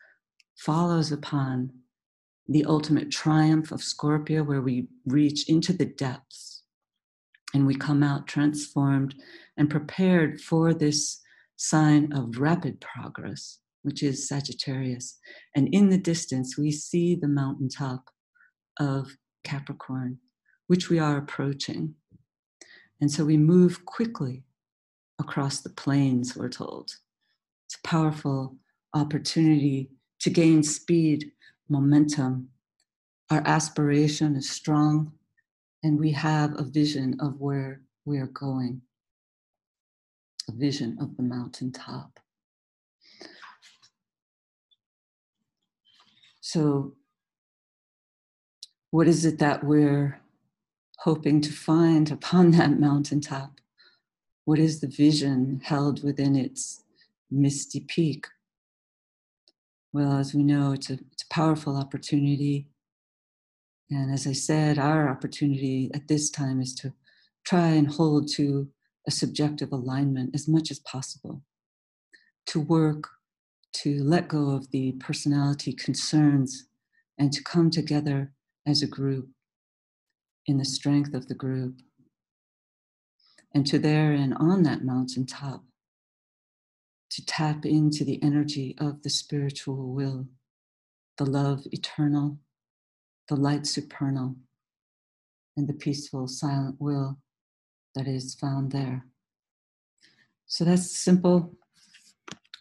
follows 0.56 1.12
upon 1.12 1.79
the 2.50 2.64
ultimate 2.64 3.12
triumph 3.12 3.70
of 3.70 3.82
Scorpio, 3.82 4.42
where 4.42 4.60
we 4.60 4.88
reach 5.06 5.48
into 5.48 5.72
the 5.72 5.84
depths 5.86 6.62
and 7.54 7.64
we 7.64 7.76
come 7.76 8.02
out 8.02 8.26
transformed 8.26 9.14
and 9.56 9.70
prepared 9.70 10.40
for 10.40 10.74
this 10.74 11.20
sign 11.56 12.12
of 12.12 12.38
rapid 12.38 12.80
progress, 12.80 13.60
which 13.82 14.02
is 14.02 14.26
Sagittarius. 14.26 15.18
And 15.54 15.72
in 15.72 15.90
the 15.90 15.98
distance, 15.98 16.58
we 16.58 16.72
see 16.72 17.14
the 17.14 17.28
mountaintop 17.28 18.10
of 18.80 19.16
Capricorn, 19.44 20.18
which 20.66 20.90
we 20.90 20.98
are 20.98 21.18
approaching. 21.18 21.94
And 23.00 23.10
so 23.10 23.24
we 23.24 23.36
move 23.36 23.84
quickly 23.84 24.42
across 25.20 25.60
the 25.60 25.70
plains, 25.70 26.36
we're 26.36 26.48
told. 26.48 26.90
It's 27.66 27.76
a 27.76 27.88
powerful 27.88 28.56
opportunity 28.92 29.90
to 30.20 30.30
gain 30.30 30.64
speed 30.64 31.30
momentum. 31.70 32.48
Our 33.30 33.42
aspiration 33.46 34.36
is 34.36 34.50
strong, 34.50 35.12
and 35.82 35.98
we 35.98 36.12
have 36.12 36.58
a 36.58 36.64
vision 36.64 37.16
of 37.20 37.40
where 37.40 37.82
we 38.04 38.18
are 38.18 38.26
going, 38.26 38.82
a 40.48 40.52
vision 40.52 40.98
of 41.00 41.16
the 41.16 41.22
mountaintop. 41.22 42.18
So, 46.40 46.94
what 48.90 49.06
is 49.06 49.24
it 49.24 49.38
that 49.38 49.62
we're 49.62 50.20
hoping 50.98 51.40
to 51.40 51.52
find 51.52 52.10
upon 52.10 52.50
that 52.52 52.78
mountaintop 52.78 53.60
what 54.44 54.58
is 54.58 54.80
the 54.80 54.88
vision 54.88 55.60
held 55.64 56.02
within 56.02 56.34
its 56.34 56.82
misty 57.30 57.80
peak. 57.80 58.26
Well, 59.92 60.18
as 60.18 60.34
we 60.34 60.42
know, 60.42 60.72
it's 60.72 60.90
a, 60.90 60.94
it's 61.12 61.24
a 61.24 61.34
powerful 61.34 61.76
opportunity. 61.76 62.68
And 63.90 64.12
as 64.12 64.26
I 64.26 64.32
said, 64.32 64.78
our 64.78 65.08
opportunity 65.08 65.90
at 65.94 66.06
this 66.06 66.30
time 66.30 66.60
is 66.60 66.74
to 66.76 66.92
try 67.44 67.68
and 67.68 67.90
hold 67.92 68.28
to 68.34 68.68
a 69.06 69.10
subjective 69.10 69.72
alignment 69.72 70.34
as 70.34 70.46
much 70.46 70.70
as 70.70 70.78
possible, 70.78 71.42
to 72.46 72.60
work 72.60 73.08
to 73.72 74.02
let 74.02 74.28
go 74.28 74.50
of 74.50 74.70
the 74.70 74.92
personality 74.92 75.72
concerns 75.72 76.66
and 77.18 77.32
to 77.32 77.42
come 77.42 77.70
together 77.70 78.32
as 78.66 78.82
a 78.82 78.86
group 78.86 79.28
in 80.46 80.58
the 80.58 80.64
strength 80.64 81.14
of 81.14 81.28
the 81.28 81.34
group. 81.34 81.80
And 83.54 83.66
to 83.66 83.78
there 83.78 84.12
and 84.12 84.34
on 84.34 84.62
that 84.64 84.84
mountaintop, 84.84 85.64
to 87.10 87.26
tap 87.26 87.66
into 87.66 88.04
the 88.04 88.22
energy 88.22 88.76
of 88.78 89.02
the 89.02 89.10
spiritual 89.10 89.92
will, 89.92 90.26
the 91.18 91.26
love 91.26 91.66
eternal, 91.72 92.38
the 93.28 93.36
light 93.36 93.66
supernal, 93.66 94.36
and 95.56 95.68
the 95.68 95.74
peaceful 95.74 96.28
silent 96.28 96.76
will 96.78 97.18
that 97.94 98.06
is 98.06 98.34
found 98.34 98.70
there. 98.70 99.04
So 100.46 100.64
that's 100.64 100.96
simple 100.96 101.54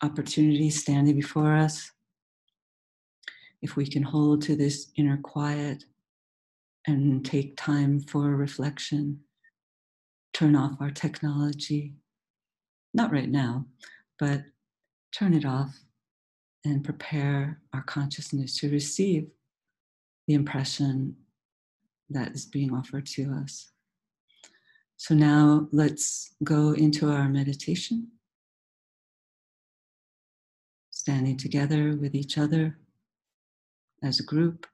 opportunity 0.02 0.70
standing 0.70 1.16
before 1.16 1.56
us. 1.56 1.92
If 3.62 3.76
we 3.76 3.86
can 3.86 4.04
hold 4.04 4.42
to 4.44 4.56
this 4.56 4.92
inner 4.96 5.18
quiet 5.18 5.86
and 6.88 7.26
take 7.26 7.58
time 7.58 8.00
for 8.00 8.36
reflection, 8.36 9.20
turn 10.34 10.56
off 10.56 10.80
our 10.80 10.92
technology, 10.92 11.94
not 12.94 13.12
right 13.12 13.30
now, 13.30 13.66
but 14.20 14.44
turn 15.14 15.34
it 15.34 15.46
off 15.46 15.74
and 16.66 16.84
prepare 16.84 17.62
our 17.74 17.82
consciousness 17.84 18.60
to 18.60 18.70
receive 18.70 19.28
the 20.28 20.34
impression 20.34 21.16
that 22.10 22.34
is 22.34 22.46
being 22.46 22.74
offered 22.74 23.06
to 23.06 23.32
us. 23.42 23.72
So 24.98 25.16
now 25.16 25.68
let's 25.72 26.36
go 26.44 26.74
into 26.74 27.10
our 27.10 27.30
meditation 27.30 28.10
standing 30.92 31.38
together 31.38 31.96
with 31.96 32.14
each 32.14 32.38
other 32.38 32.78
as 34.04 34.20
a 34.20 34.24
group. 34.24 34.68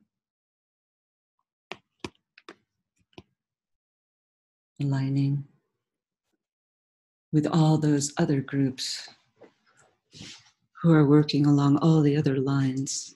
Aligning 4.81 5.45
with 7.31 7.45
all 7.45 7.77
those 7.77 8.11
other 8.17 8.41
groups 8.41 9.07
who 10.81 10.91
are 10.93 11.05
working 11.05 11.45
along 11.45 11.77
all 11.77 12.01
the 12.01 12.17
other 12.17 12.37
lines 12.37 13.15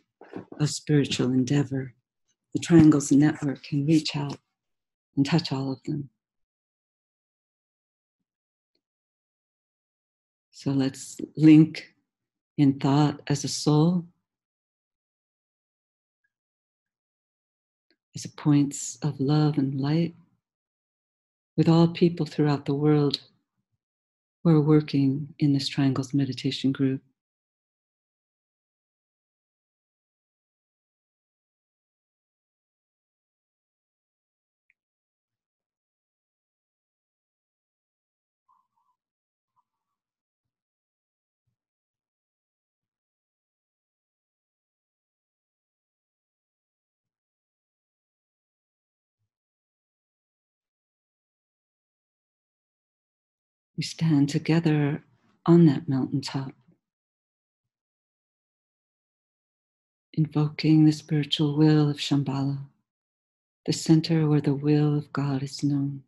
of 0.60 0.70
spiritual 0.70 1.28
endeavor. 1.28 1.94
The 2.54 2.60
Triangles 2.60 3.12
Network 3.12 3.64
can 3.64 3.86
reach 3.86 4.16
out 4.16 4.38
and 5.16 5.26
touch 5.26 5.52
all 5.52 5.72
of 5.72 5.84
them. 5.84 6.10
So 10.52 10.72
let's 10.72 11.18
link 11.38 11.94
in 12.58 12.80
thought 12.80 13.22
as 13.28 13.44
a 13.44 13.48
soul, 13.48 14.06
as 18.16 18.26
a 18.26 18.30
points 18.30 18.98
of 19.02 19.20
love 19.20 19.58
and 19.58 19.80
light 19.80 20.16
with 21.56 21.70
all 21.70 21.88
people 21.88 22.26
throughout 22.26 22.66
the 22.66 22.74
world 22.74 23.22
who 24.44 24.52
are 24.52 24.62
working 24.62 25.34
in 25.40 25.54
this 25.54 25.68
Triangles 25.68 26.14
Meditation 26.14 26.72
group. 26.72 27.02
We 53.80 53.84
stand 53.84 54.28
together 54.28 55.06
on 55.46 55.66
that 55.68 55.88
mountaintop, 55.88 56.52
invoking 60.14 60.84
the 60.84 60.92
spiritual 60.92 61.58
will 61.58 61.90
of 61.90 61.96
Shambhala, 61.96 62.66
the 63.66 63.72
center 63.72 64.28
where 64.28 64.42
the 64.42 64.54
will 64.54 64.98
of 64.98 65.14
God 65.14 65.44
is 65.44 65.64
known. 65.64 66.04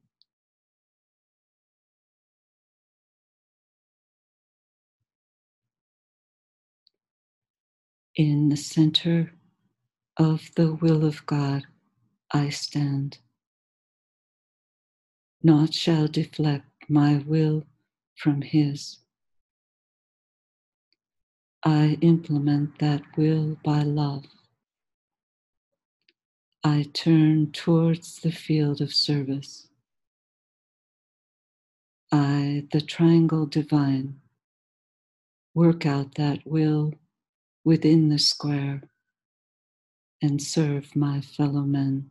In 8.18 8.50
the 8.50 8.58
center 8.58 9.34
of 10.18 10.52
the 10.56 10.74
will 10.74 11.06
of 11.06 11.26
God, 11.26 11.64
I 12.34 12.50
stand. 12.50 13.20
Naught 15.44 15.74
shall 15.74 16.08
deflect 16.08 16.66
my 16.92 17.24
will 17.26 17.64
from 18.16 18.42
His. 18.42 19.00
I 21.64 21.98
implement 22.02 22.80
that 22.80 23.02
will 23.16 23.58
by 23.64 23.82
love. 23.84 24.26
I 26.64 26.88
turn 26.94 27.52
towards 27.54 28.20
the 28.20 28.32
field 28.32 28.82
of 28.82 28.94
service. 28.94 29.68
I, 32.12 32.68
the 32.74 32.82
triangle 32.82 33.46
divine, 33.46 34.20
work 35.56 35.86
out 35.86 36.16
that 36.16 36.40
will 36.46 36.94
within 37.64 38.10
the 38.10 38.20
square 38.20 38.84
and 40.22 40.42
serve 40.42 40.94
my 40.96 41.22
fellow 41.22 41.62
men. 41.62 42.11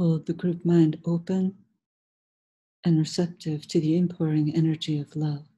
Hold 0.00 0.26
the 0.26 0.34
group 0.34 0.64
mind 0.64 0.98
open 1.06 1.56
and 2.84 2.98
receptive 2.98 3.68
to 3.68 3.80
the 3.80 3.96
inpouring 3.96 4.54
energy 4.56 4.98
of 5.00 5.16
love. 5.16 5.49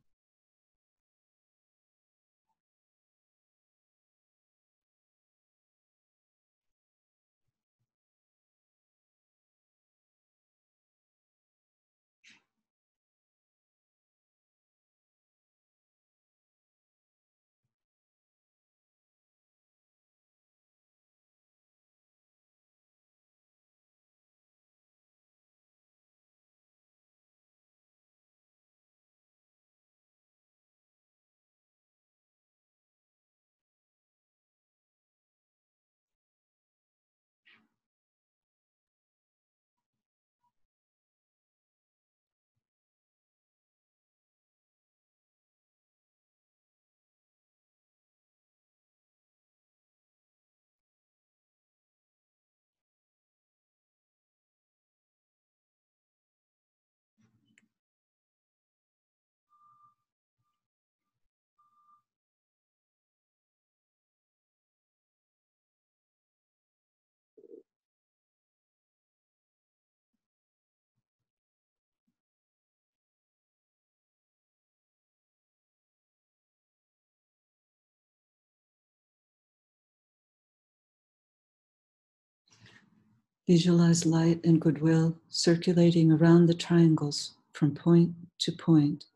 Visualize 83.48 84.06
light 84.06 84.40
and 84.44 84.60
goodwill 84.60 85.18
circulating 85.28 86.12
around 86.12 86.46
the 86.46 86.54
triangles 86.54 87.34
from 87.52 87.74
point 87.74 88.12
to 88.38 88.52
point 88.52 89.06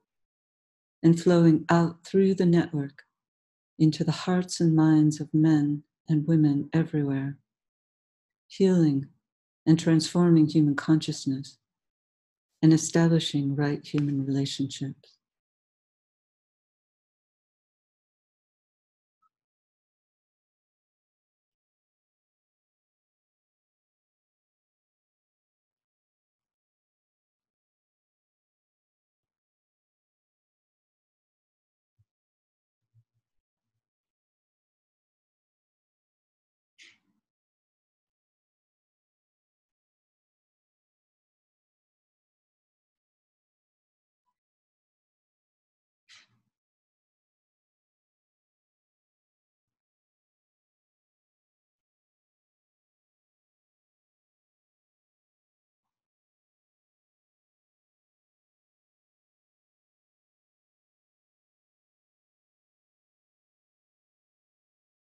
and 1.02 1.20
flowing 1.20 1.64
out 1.70 2.04
through 2.04 2.34
the 2.34 2.46
network 2.46 3.04
into 3.78 4.02
the 4.02 4.12
hearts 4.12 4.60
and 4.60 4.74
minds 4.74 5.20
of 5.20 5.32
men 5.32 5.82
and 6.08 6.26
women 6.26 6.68
everywhere, 6.72 7.36
healing 8.48 9.06
and 9.66 9.78
transforming 9.78 10.46
human 10.46 10.74
consciousness 10.74 11.58
and 12.62 12.72
establishing 12.72 13.54
right 13.54 13.84
human 13.86 14.26
relationships. 14.26 15.15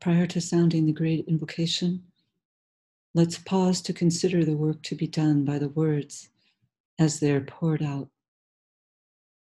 Prior 0.00 0.26
to 0.26 0.40
sounding 0.40 0.86
the 0.86 0.92
great 0.92 1.26
invocation, 1.26 2.02
let's 3.14 3.38
pause 3.38 3.80
to 3.82 3.92
consider 3.92 4.44
the 4.44 4.56
work 4.56 4.82
to 4.82 4.94
be 4.94 5.06
done 5.06 5.44
by 5.44 5.58
the 5.58 5.70
words 5.70 6.28
as 6.98 7.20
they're 7.20 7.40
poured 7.40 7.82
out. 7.82 8.08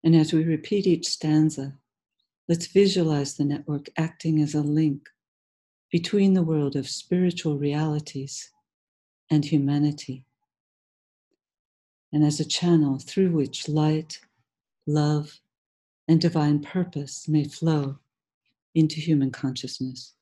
And 0.02 0.14
as 0.14 0.32
we 0.32 0.44
repeat 0.44 0.86
each 0.86 1.06
stanza, 1.06 1.74
let's 2.48 2.66
visualize 2.66 3.34
the 3.34 3.44
network 3.44 3.88
acting 3.96 4.40
as 4.40 4.54
a 4.54 4.60
link 4.60 5.08
between 5.90 6.34
the 6.34 6.42
world 6.42 6.76
of 6.76 6.88
spiritual 6.88 7.58
realities 7.58 8.50
and 9.30 9.44
humanity, 9.44 10.24
and 12.12 12.24
as 12.24 12.40
a 12.40 12.44
channel 12.44 12.98
through 12.98 13.30
which 13.30 13.68
light, 13.68 14.20
love, 14.86 15.40
and 16.06 16.20
divine 16.20 16.60
purpose 16.60 17.28
may 17.28 17.44
flow 17.44 17.98
into 18.74 19.00
human 19.00 19.30
consciousness. 19.30 20.14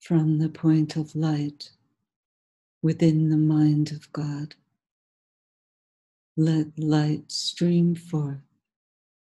From 0.00 0.38
the 0.38 0.48
point 0.48 0.96
of 0.96 1.14
light 1.16 1.70
within 2.82 3.30
the 3.30 3.36
mind 3.36 3.92
of 3.92 4.12
God, 4.12 4.54
let 6.36 6.78
light 6.78 7.30
stream 7.32 7.94
forth 7.94 8.40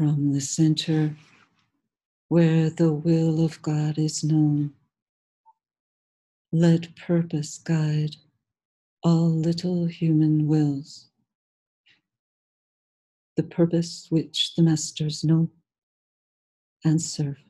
from 0.00 0.32
the 0.32 0.40
center 0.40 1.14
where 2.28 2.70
the 2.70 2.90
will 2.90 3.44
of 3.44 3.60
God 3.60 3.98
is 3.98 4.24
known. 4.24 4.72
Let 6.50 6.96
purpose 6.96 7.58
guide 7.58 8.16
all 9.02 9.28
little 9.28 9.84
human 9.84 10.46
wills. 10.48 11.10
The 13.36 13.42
purpose 13.42 14.06
which 14.08 14.54
the 14.54 14.62
masters 14.62 15.22
know 15.22 15.50
and 16.82 17.02
serve. 17.02 17.49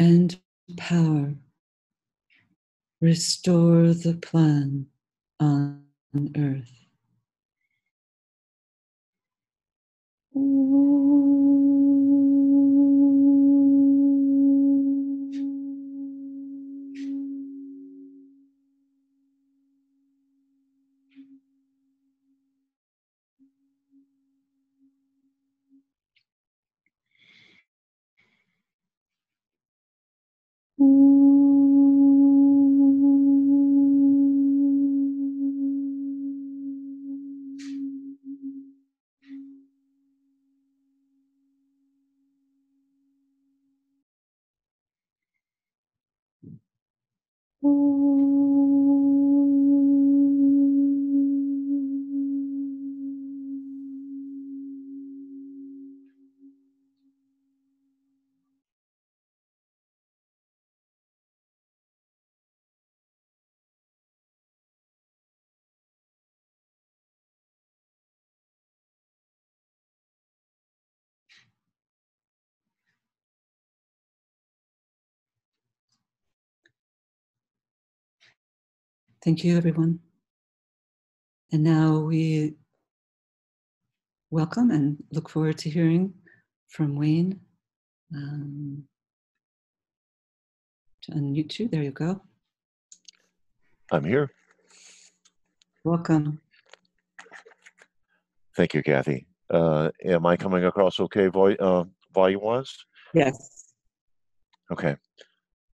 and 0.00 0.40
power 0.78 1.34
restore 3.02 3.92
the 3.92 4.14
plan 4.22 4.86
on 5.38 5.82
earth. 6.38 6.86
Thank 79.22 79.44
you, 79.44 79.58
everyone. 79.58 79.98
And 81.52 81.62
now 81.62 81.98
we 81.98 82.54
welcome 84.30 84.70
and 84.70 84.96
look 85.12 85.28
forward 85.28 85.58
to 85.58 85.68
hearing 85.68 86.14
from 86.68 86.96
Wayne. 86.96 87.38
Um, 88.14 88.84
to 91.02 91.12
unmute 91.12 91.58
you, 91.58 91.68
there 91.68 91.82
you 91.82 91.90
go. 91.90 92.22
I'm 93.92 94.04
here. 94.04 94.30
Welcome. 95.84 96.40
Thank 98.56 98.72
you, 98.72 98.82
Kathy. 98.82 99.26
Uh, 99.50 99.90
am 100.02 100.24
I 100.24 100.38
coming 100.38 100.64
across 100.64 100.98
okay, 100.98 101.26
vo- 101.26 101.56
uh, 101.56 101.84
volume 102.14 102.40
wise? 102.40 102.74
Yes. 103.12 103.70
Okay. 104.72 104.96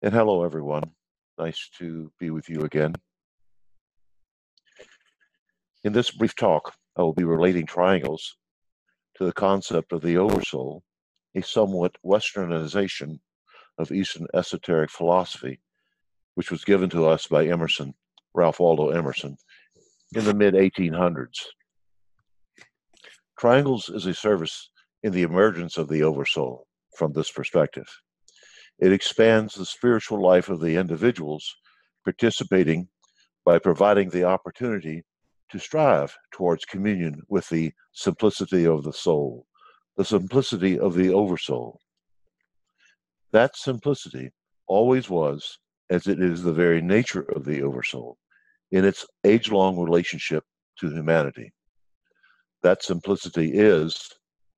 And 0.03 0.13
hello, 0.13 0.43
everyone. 0.43 0.91
Nice 1.39 1.71
to 1.79 2.11
be 2.19 2.31
with 2.31 2.49
you 2.49 2.63
again. 2.63 2.95
In 5.87 5.93
this 5.93 6.11
brief 6.11 6.35
talk, 6.35 6.75
I 6.97 7.03
will 7.03 7.13
be 7.13 7.23
relating 7.23 7.65
triangles 7.65 8.39
to 9.19 9.25
the 9.25 9.33
concept 9.33 9.93
of 9.93 10.03
the 10.03 10.17
oversoul, 10.17 10.83
a 11.37 11.43
somewhat 11.43 11.95
westernization 12.05 13.21
of 13.79 13.93
Eastern 13.93 14.27
esoteric 14.35 14.91
philosophy, 14.91 15.61
which 16.35 16.51
was 16.51 16.65
given 16.65 16.91
to 16.91 17.07
us 17.07 17.29
by 17.29 17.47
Emerson, 17.47 17.95
Ralph 18.35 18.59
Waldo 18.59 18.89
Emerson, 18.89 19.37
in 20.13 20.25
the 20.25 20.35
mid 20.35 20.55
1800s. 20.55 21.37
Triangles 23.39 23.89
is 23.89 24.07
a 24.07 24.15
service 24.15 24.71
in 25.05 25.13
the 25.13 25.23
emergence 25.23 25.79
of 25.79 25.87
the 25.87 26.03
oversoul 26.03 26.67
from 26.97 27.13
this 27.13 27.31
perspective. 27.31 27.87
It 28.81 28.91
expands 28.91 29.55
the 29.55 29.65
spiritual 29.65 30.21
life 30.21 30.49
of 30.49 30.59
the 30.59 30.79
individuals 30.79 31.49
participating 32.03 32.89
by 33.45 33.61
providing 33.61 34.11
the 34.11 34.25
opportunity 34.25 35.05
to 35.51 35.59
strive 35.59 36.17
towards 36.33 36.65
communion 36.65 37.23
with 37.29 37.49
the 37.49 37.73
simplicity 37.93 38.67
of 38.67 38.83
the 38.83 38.93
soul, 38.93 39.47
the 39.97 40.05
simplicity 40.05 40.79
of 40.79 40.95
the 40.95 41.13
oversoul. 41.13 41.81
That 43.33 43.57
simplicity 43.57 44.31
always 44.67 45.09
was, 45.09 45.59
as 45.91 46.07
it 46.07 46.21
is 46.21 46.43
the 46.43 46.53
very 46.53 46.81
nature 46.81 47.23
of 47.35 47.45
the 47.45 47.63
oversoul, 47.63 48.19
in 48.73 48.85
its 48.85 49.07
age 49.25 49.51
long 49.51 49.79
relationship 49.79 50.45
to 50.81 50.91
humanity. 50.91 51.53
That 52.63 52.83
simplicity 52.83 53.53
is, 53.53 54.11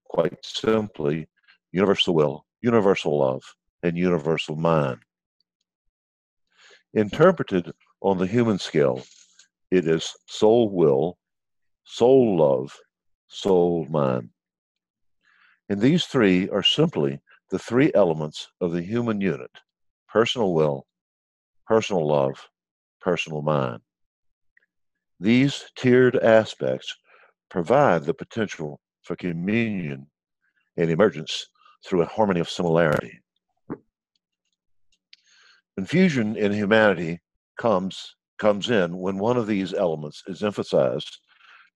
quite 0.04 0.38
simply, 0.42 1.28
universal 1.72 2.14
will, 2.14 2.46
universal 2.62 3.18
love, 3.18 3.42
and 3.82 3.96
universal 3.96 4.56
mind. 4.56 5.00
Interpreted 6.94 7.72
on 8.00 8.18
the 8.18 8.26
human 8.26 8.58
scale, 8.58 9.02
it 9.70 9.86
is 9.86 10.14
soul 10.26 10.70
will, 10.70 11.18
soul 11.84 12.38
love, 12.38 12.76
soul 13.28 13.86
mind. 13.90 14.30
And 15.68 15.80
these 15.80 16.06
three 16.06 16.48
are 16.48 16.62
simply 16.62 17.20
the 17.50 17.58
three 17.58 17.92
elements 17.94 18.48
of 18.60 18.72
the 18.72 18.82
human 18.82 19.20
unit 19.20 19.50
personal 20.08 20.54
will, 20.54 20.86
personal 21.66 22.06
love, 22.06 22.48
personal 23.00 23.42
mind. 23.42 23.80
These 25.20 25.64
tiered 25.76 26.16
aspects 26.16 26.96
provide 27.50 28.04
the 28.04 28.14
potential 28.14 28.80
for 29.02 29.16
communion 29.16 30.06
and 30.76 30.90
emergence 30.90 31.48
through 31.84 32.02
a 32.02 32.06
harmony 32.06 32.40
of 32.40 32.48
similarity. 32.48 33.20
Confusion 35.76 36.36
in 36.36 36.52
humanity 36.52 37.20
comes 37.58 38.16
comes 38.38 38.70
in 38.70 38.96
when 38.96 39.18
one 39.18 39.36
of 39.36 39.46
these 39.46 39.74
elements 39.74 40.22
is 40.26 40.42
emphasized 40.42 41.18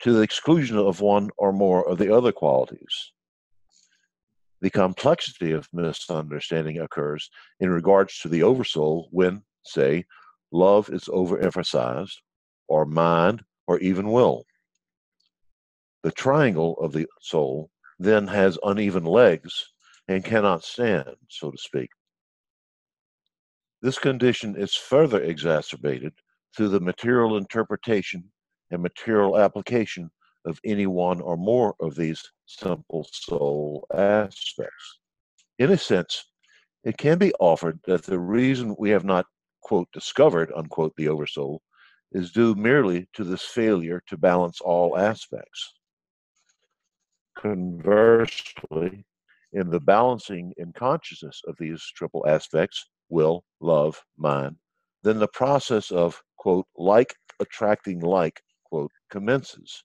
to 0.01 0.13
the 0.13 0.23
exclusion 0.23 0.79
of 0.79 1.01
one 1.01 1.31
or 1.39 1.53
more 1.53 1.89
of 1.89 1.99
the 1.99 2.15
other 2.15 2.33
qualities. 2.33 3.13
The 4.61 4.71
complexity 4.71 5.53
of 5.53 5.69
misunderstanding 5.73 6.79
occurs 6.79 7.29
in 7.61 7.71
regards 7.71 8.19
to 8.21 8.29
the 8.29 8.43
oversoul 8.43 9.09
when, 9.11 9.43
say, 9.65 10.05
love 10.53 10.89
is 10.89 11.05
overemphasized, 11.05 12.15
or 12.69 12.85
mind, 12.85 13.43
or 13.67 13.79
even 13.81 14.11
will. 14.11 14.45
The 16.03 16.13
triangle 16.13 16.77
of 16.81 16.93
the 16.93 17.07
soul 17.21 17.71
then 17.99 18.27
has 18.29 18.59
uneven 18.65 19.05
legs 19.05 19.53
and 20.09 20.25
cannot 20.25 20.65
stand, 20.65 21.15
so 21.29 21.51
to 21.51 21.59
speak. 21.59 21.91
This 23.83 23.99
condition 23.99 24.57
is 24.57 24.75
further 24.75 25.21
exacerbated 25.23 26.13
through 26.57 26.69
the 26.69 26.81
material 26.81 27.37
interpretation 27.37 28.25
and 28.71 28.83
material 28.83 29.39
application 29.39 30.11
of 30.45 30.59
any 30.65 30.87
one 30.87 31.21
or 31.21 31.37
more 31.37 31.75
of 31.81 31.95
these 31.95 32.23
simple 32.47 33.07
soul 33.13 33.87
aspects. 33.95 34.99
In 35.59 35.71
a 35.71 35.79
sense, 35.79 36.25
it 36.85 36.97
can 36.99 37.19
be 37.19 37.33
offered 37.35 37.79
that 37.87 38.03
the 38.03 38.19
reason 38.19 38.75
we 38.79 38.91
have 38.91 39.05
not, 39.05 39.27
quote, 39.61 39.89
discovered, 39.93 40.53
unquote, 40.57 40.95
the 40.97 41.09
oversoul 41.09 41.63
is 42.13 42.33
due 42.33 42.55
merely 42.55 43.09
to 43.15 43.25
this 43.25 43.43
failure 43.43 44.03
to 44.09 44.17
balance 44.17 44.61
all 44.61 44.99
aspects. 44.99 45.75
Conversely, 47.39 49.05
in 49.53 49.71
the 49.71 49.81
balancing 49.81 50.53
in 50.57 50.73
consciousness 50.73 51.41
of 51.47 51.57
these 51.59 51.83
triple 51.95 52.25
aspects, 52.27 52.85
will, 53.09 53.45
love, 53.61 54.03
mind, 54.17 54.57
then 55.03 55.19
the 55.19 55.29
process 55.29 55.91
of 55.91 56.21
quote, 56.43 56.67
like 56.77 57.15
attracting 57.39 58.01
like, 58.01 58.43
quote, 58.65 58.91
commences. 59.11 59.85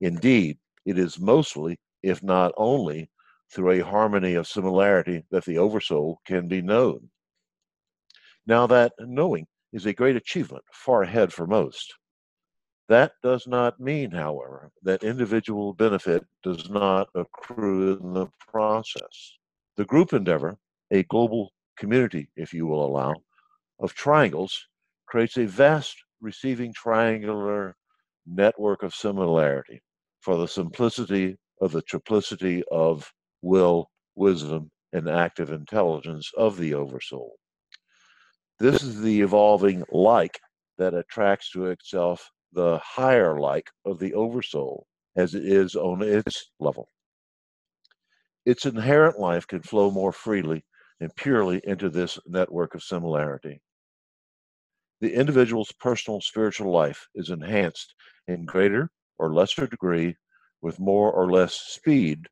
Indeed, 0.00 0.56
it 0.86 0.98
is 0.98 1.20
mostly, 1.20 1.78
if 2.02 2.22
not 2.22 2.50
only, 2.56 3.10
through 3.52 3.72
a 3.72 3.84
harmony 3.84 4.32
of 4.32 4.46
similarity 4.46 5.22
that 5.30 5.44
the 5.44 5.58
oversoul 5.58 6.22
can 6.24 6.48
be 6.48 6.62
known. 6.62 7.10
Now, 8.46 8.66
that 8.68 8.94
knowing 8.98 9.46
is 9.74 9.84
a 9.84 9.92
great 9.92 10.16
achievement, 10.16 10.64
far 10.72 11.02
ahead 11.02 11.30
for 11.30 11.46
most. 11.46 11.94
That 12.88 13.12
does 13.22 13.46
not 13.46 13.78
mean, 13.78 14.10
however, 14.10 14.70
that 14.84 15.04
individual 15.04 15.74
benefit 15.74 16.24
does 16.42 16.70
not 16.70 17.10
accrue 17.14 17.98
in 17.98 18.14
the 18.14 18.28
process. 18.38 19.36
The 19.76 19.84
group 19.84 20.14
endeavor, 20.14 20.56
a 20.90 21.02
global 21.02 21.52
community, 21.76 22.30
if 22.34 22.54
you 22.54 22.66
will 22.66 22.86
allow, 22.86 23.14
of 23.78 23.92
triangles 23.92 24.67
creates 25.08 25.36
a 25.38 25.46
vast 25.46 25.96
receiving 26.20 26.72
triangular 26.74 27.74
network 28.26 28.82
of 28.82 28.94
similarity 28.94 29.80
for 30.20 30.36
the 30.36 30.48
simplicity 30.48 31.36
of 31.60 31.72
the 31.72 31.82
triplicity 31.82 32.62
of 32.70 33.10
will, 33.42 33.90
wisdom, 34.14 34.70
and 34.92 35.08
active 35.08 35.50
intelligence 35.50 36.30
of 36.36 36.56
the 36.56 36.74
oversoul. 36.74 37.36
This 38.58 38.82
is 38.82 39.00
the 39.00 39.20
evolving 39.22 39.84
like 39.92 40.38
that 40.78 40.94
attracts 40.94 41.50
to 41.52 41.66
itself 41.66 42.28
the 42.52 42.78
higher 42.78 43.38
like 43.38 43.70
of 43.84 43.98
the 43.98 44.14
oversoul 44.14 44.86
as 45.16 45.34
it 45.34 45.44
is 45.44 45.74
on 45.74 46.02
its 46.02 46.50
level. 46.58 46.88
Its 48.44 48.66
inherent 48.66 49.18
life 49.18 49.46
can 49.46 49.62
flow 49.62 49.90
more 49.90 50.12
freely 50.12 50.64
and 51.00 51.14
purely 51.16 51.60
into 51.64 51.88
this 51.90 52.18
network 52.26 52.74
of 52.74 52.82
similarity 52.82 53.60
the 55.00 55.14
individual's 55.14 55.72
personal 55.72 56.20
spiritual 56.20 56.72
life 56.72 57.06
is 57.14 57.30
enhanced 57.30 57.94
in 58.26 58.44
greater 58.44 58.90
or 59.18 59.32
lesser 59.32 59.66
degree 59.66 60.16
with 60.60 60.80
more 60.80 61.12
or 61.12 61.30
less 61.30 61.54
speed 61.54 62.26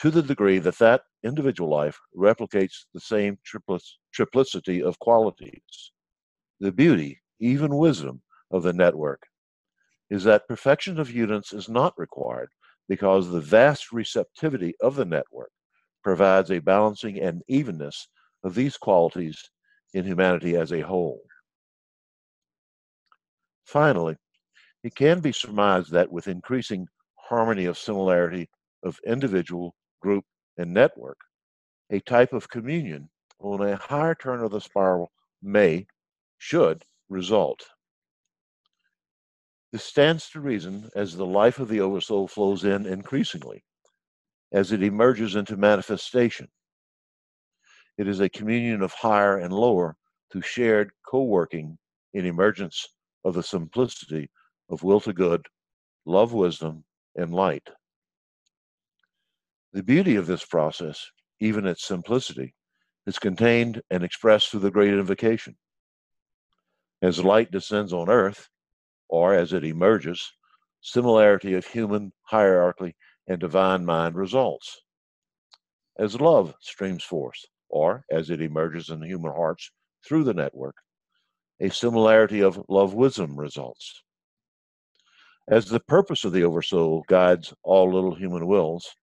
to 0.00 0.10
the 0.10 0.22
degree 0.22 0.58
that 0.58 0.78
that 0.78 1.02
individual 1.22 1.70
life 1.70 1.98
replicates 2.16 2.86
the 2.92 3.00
same 3.00 3.38
triplicity 4.12 4.82
of 4.82 4.98
qualities. 4.98 5.92
The 6.60 6.72
beauty, 6.72 7.20
even 7.40 7.76
wisdom, 7.76 8.22
of 8.50 8.62
the 8.62 8.72
network 8.72 9.22
is 10.10 10.24
that 10.24 10.46
perfection 10.46 11.00
of 11.00 11.10
units 11.10 11.52
is 11.52 11.68
not 11.68 11.98
required 11.98 12.48
because 12.88 13.28
the 13.28 13.40
vast 13.40 13.92
receptivity 13.92 14.74
of 14.80 14.94
the 14.96 15.04
network 15.04 15.50
provides 16.02 16.50
a 16.50 16.58
balancing 16.58 17.20
and 17.20 17.42
evenness 17.48 18.08
of 18.44 18.54
these 18.54 18.76
qualities 18.76 19.42
in 19.94 20.04
humanity 20.04 20.56
as 20.56 20.72
a 20.72 20.82
whole. 20.82 21.22
Finally, 23.64 24.16
it 24.82 24.94
can 24.94 25.20
be 25.20 25.32
surmised 25.32 25.90
that 25.90 26.12
with 26.12 26.28
increasing 26.28 26.86
harmony 27.16 27.64
of 27.64 27.78
similarity 27.78 28.48
of 28.82 29.00
individual, 29.06 29.74
group, 30.00 30.24
and 30.58 30.72
network, 30.72 31.18
a 31.90 32.00
type 32.00 32.32
of 32.32 32.48
communion 32.48 33.08
on 33.40 33.60
a 33.62 33.76
higher 33.76 34.14
turn 34.14 34.40
of 34.40 34.50
the 34.50 34.60
spiral 34.60 35.10
may, 35.42 35.86
should, 36.38 36.84
result. 37.08 37.66
This 39.72 39.84
stands 39.84 40.30
to 40.30 40.40
reason 40.40 40.90
as 40.94 41.16
the 41.16 41.26
life 41.26 41.58
of 41.58 41.68
the 41.68 41.80
oversoul 41.80 42.28
flows 42.28 42.64
in 42.64 42.86
increasingly, 42.86 43.64
as 44.52 44.70
it 44.72 44.82
emerges 44.82 45.34
into 45.34 45.56
manifestation. 45.56 46.48
It 47.96 48.06
is 48.06 48.20
a 48.20 48.28
communion 48.28 48.82
of 48.82 48.92
higher 48.92 49.38
and 49.38 49.52
lower 49.52 49.96
through 50.30 50.42
shared 50.42 50.92
co 51.08 51.22
working 51.24 51.78
in 52.12 52.26
emergence 52.26 52.88
of 53.24 53.34
the 53.34 53.42
simplicity 53.42 54.30
of 54.68 54.82
will 54.82 55.00
to 55.00 55.12
good, 55.12 55.46
love 56.04 56.32
wisdom, 56.32 56.84
and 57.16 57.32
light. 57.32 57.68
The 59.72 59.82
beauty 59.82 60.16
of 60.16 60.26
this 60.26 60.44
process, 60.44 61.10
even 61.40 61.66
its 61.66 61.84
simplicity, 61.84 62.54
is 63.06 63.18
contained 63.18 63.82
and 63.90 64.02
expressed 64.02 64.50
through 64.50 64.60
the 64.60 64.70
great 64.70 64.94
invocation. 64.94 65.56
As 67.02 67.22
light 67.22 67.50
descends 67.50 67.92
on 67.92 68.08
earth, 68.08 68.48
or 69.08 69.34
as 69.34 69.52
it 69.52 69.64
emerges, 69.64 70.32
similarity 70.80 71.54
of 71.54 71.66
human 71.66 72.12
hierarchy 72.22 72.94
and 73.26 73.40
divine 73.40 73.84
mind 73.84 74.14
results. 74.14 74.80
As 75.98 76.20
love 76.20 76.54
streams 76.60 77.04
forth, 77.04 77.38
or 77.68 78.04
as 78.10 78.30
it 78.30 78.40
emerges 78.40 78.90
in 78.90 79.02
human 79.02 79.32
hearts 79.32 79.70
through 80.06 80.24
the 80.24 80.34
network, 80.34 80.76
a 81.60 81.70
similarity 81.70 82.40
of 82.40 82.62
love 82.68 82.94
wisdom 82.94 83.38
results. 83.38 84.02
As 85.48 85.66
the 85.66 85.80
purpose 85.80 86.24
of 86.24 86.32
the 86.32 86.44
Oversoul 86.44 87.04
guides 87.08 87.52
all 87.62 87.92
little 87.92 88.14
human 88.14 88.46
wills, 88.46 88.94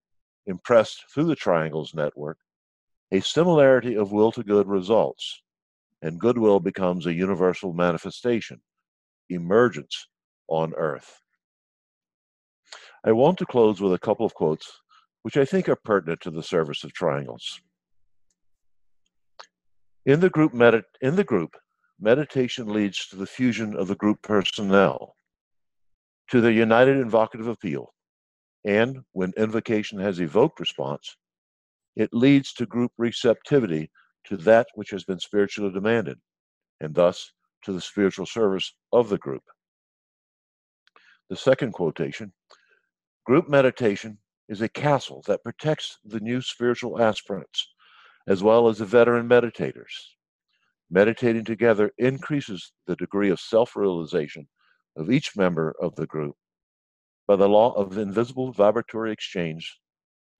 impressed 0.48 1.06
through 1.14 1.26
the 1.26 1.36
triangles 1.36 1.94
network, 1.94 2.38
a 3.12 3.20
similarity 3.20 3.96
of 3.96 4.12
will 4.12 4.32
to 4.32 4.44
good 4.44 4.68
results, 4.68 5.42
and 6.02 6.20
goodwill 6.20 6.60
becomes 6.60 7.06
a 7.06 7.14
universal 7.14 7.74
manifestation, 7.74 8.62
emergence 9.30 10.08
on 10.48 10.74
earth. 10.76 11.22
I 13.04 13.12
want 13.12 13.38
to 13.40 13.46
close 13.46 13.82
with 13.82 13.94
a 13.94 14.00
couple 14.00 14.26
of 14.26 14.34
quotes 14.34 14.82
which 15.24 15.38
I 15.38 15.46
think 15.46 15.70
are 15.70 15.76
pertinent 15.76 16.22
to 16.22 16.32
the 16.32 16.44
service 16.44 16.84
of 16.84 16.94
triangles. 16.94 17.62
In 20.06 20.20
the 20.20 20.30
group, 20.30 20.54
medit- 20.54 20.84
in 21.00 21.16
the 21.16 21.24
group 21.24 21.56
meditation 22.02 22.68
leads 22.68 23.08
to 23.08 23.16
the 23.16 23.28
fusion 23.28 23.76
of 23.76 23.88
the 23.88 23.96
group 23.96 24.22
personnel 24.24 25.16
to 26.30 26.42
the 26.42 26.52
united 26.52 26.98
invocative 26.98 27.48
appeal. 27.48 27.94
And 28.66 29.00
when 29.12 29.34
invocation 29.38 30.00
has 30.00 30.20
evoked 30.20 30.60
response, 30.60 31.16
it 31.96 32.10
leads 32.14 32.54
to 32.54 32.66
group 32.66 32.92
receptivity 32.98 33.92
to 34.26 34.38
that 34.38 34.68
which 34.76 34.90
has 34.92 35.04
been 35.04 35.20
spiritually 35.20 35.72
demanded, 35.72 36.18
and 36.80 36.94
thus 36.94 37.32
to 37.64 37.74
the 37.74 37.82
spiritual 37.82 38.26
service 38.26 38.74
of 38.92 39.10
the 39.10 39.18
group. 39.18 39.44
The 41.30 41.36
second 41.36 41.74
quotation 41.74 42.34
group 43.26 43.48
meditation 43.48 44.18
is 44.50 44.62
a 44.62 44.70
castle 44.70 45.24
that 45.28 45.44
protects 45.44 45.98
the 46.04 46.20
new 46.20 46.42
spiritual 46.42 47.02
aspirants 47.02 47.68
as 48.28 48.44
well 48.44 48.68
as 48.68 48.78
the 48.78 48.86
veteran 48.86 49.28
meditators. 49.28 49.94
Meditating 50.94 51.46
together 51.46 51.92
increases 51.98 52.74
the 52.86 52.98
degree 52.98 53.30
of 53.30 53.40
self 53.40 53.78
realization 53.78 54.48
of 54.98 55.10
each 55.10 55.38
member 55.38 55.74
of 55.82 55.96
the 55.96 56.06
group 56.06 56.36
by 57.28 57.38
the 57.38 57.48
law 57.48 57.72
of 57.74 57.98
invisible 57.98 58.52
vibratory 58.52 59.14
exchange 59.14 59.80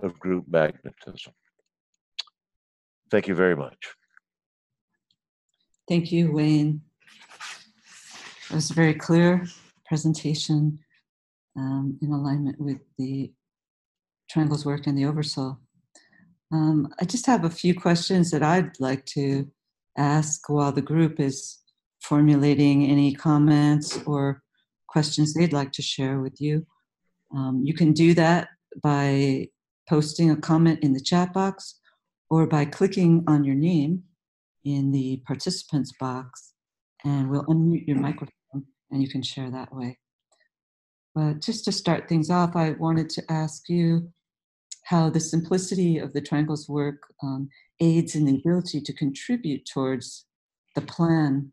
of 0.04 0.20
group 0.20 0.44
magnetism. 0.50 1.32
Thank 3.10 3.30
you 3.30 3.36
very 3.36 3.56
much. 3.56 3.78
Thank 5.88 6.12
you, 6.12 6.34
Wayne. 6.34 6.82
It 8.50 8.56
was 8.56 8.72
a 8.72 8.74
very 8.74 8.94
clear 8.94 9.46
presentation 9.86 10.80
um, 11.58 11.98
in 12.02 12.12
alignment 12.12 12.60
with 12.60 12.80
the 12.98 13.32
Triangles 14.30 14.66
work 14.66 14.86
and 14.88 14.98
the 14.98 15.06
Oversoul. 15.06 15.60
Um, 16.52 16.94
I 17.00 17.06
just 17.06 17.26
have 17.26 17.46
a 17.46 17.50
few 17.50 17.74
questions 17.74 18.32
that 18.32 18.44
I'd 18.44 18.78
like 18.82 19.06
to 19.08 19.50
ask 19.98 20.50
while 20.50 20.72
the 20.72 20.82
group 20.82 21.20
is 21.20 21.60
formulating 22.02 22.86
any 22.86 23.14
comments 23.14 24.00
or 24.06 24.42
questions 24.88 25.34
they'd 25.34 25.54
like 25.54 25.72
to 25.74 25.82
share 25.82 26.20
with 26.20 26.42
you. 26.42 26.66
Um, 27.36 27.62
you 27.64 27.74
can 27.74 27.94
do 27.94 28.14
that 28.16 28.50
by 28.84 29.48
posting 29.88 30.32
a 30.32 30.36
comment 30.36 30.80
in 30.82 30.94
the 30.94 31.02
chat 31.02 31.34
box 31.34 31.80
or 32.30 32.48
by 32.48 32.66
clicking 32.66 33.24
on 33.28 33.44
your 33.44 33.56
name 33.56 34.04
in 34.64 34.92
the 34.92 35.22
participants 35.26 35.92
box, 36.00 36.54
and 37.04 37.30
we'll 37.30 37.46
unmute 37.46 37.88
your 37.88 37.98
microphone 37.98 38.66
and 38.92 39.02
you 39.02 39.10
can 39.10 39.24
share 39.24 39.50
that 39.52 39.74
way. 39.74 39.98
But 41.16 41.42
just 41.42 41.66
to 41.66 41.72
start 41.72 42.08
things 42.08 42.30
off, 42.30 42.56
I 42.56 42.72
wanted 42.72 43.10
to 43.12 43.24
ask 43.30 43.68
you 43.68 44.12
how 44.84 45.10
the 45.10 45.20
simplicity 45.20 45.98
of 45.98 46.14
the 46.14 46.22
triangles 46.22 46.68
work 46.68 47.04
um, 47.24 47.50
aids 47.80 48.16
in 48.16 48.26
the 48.26 48.36
ability 48.36 48.82
to 48.82 48.94
contribute 48.94 49.66
towards 49.66 50.26
the 50.76 50.82
plan 50.82 51.52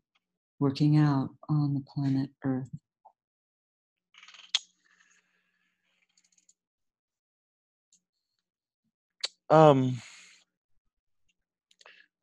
working 0.59 0.97
out 0.97 1.29
on 1.47 1.73
the 1.73 1.83
planet 1.93 2.29
Earth. 2.43 2.69
Um, 9.49 9.99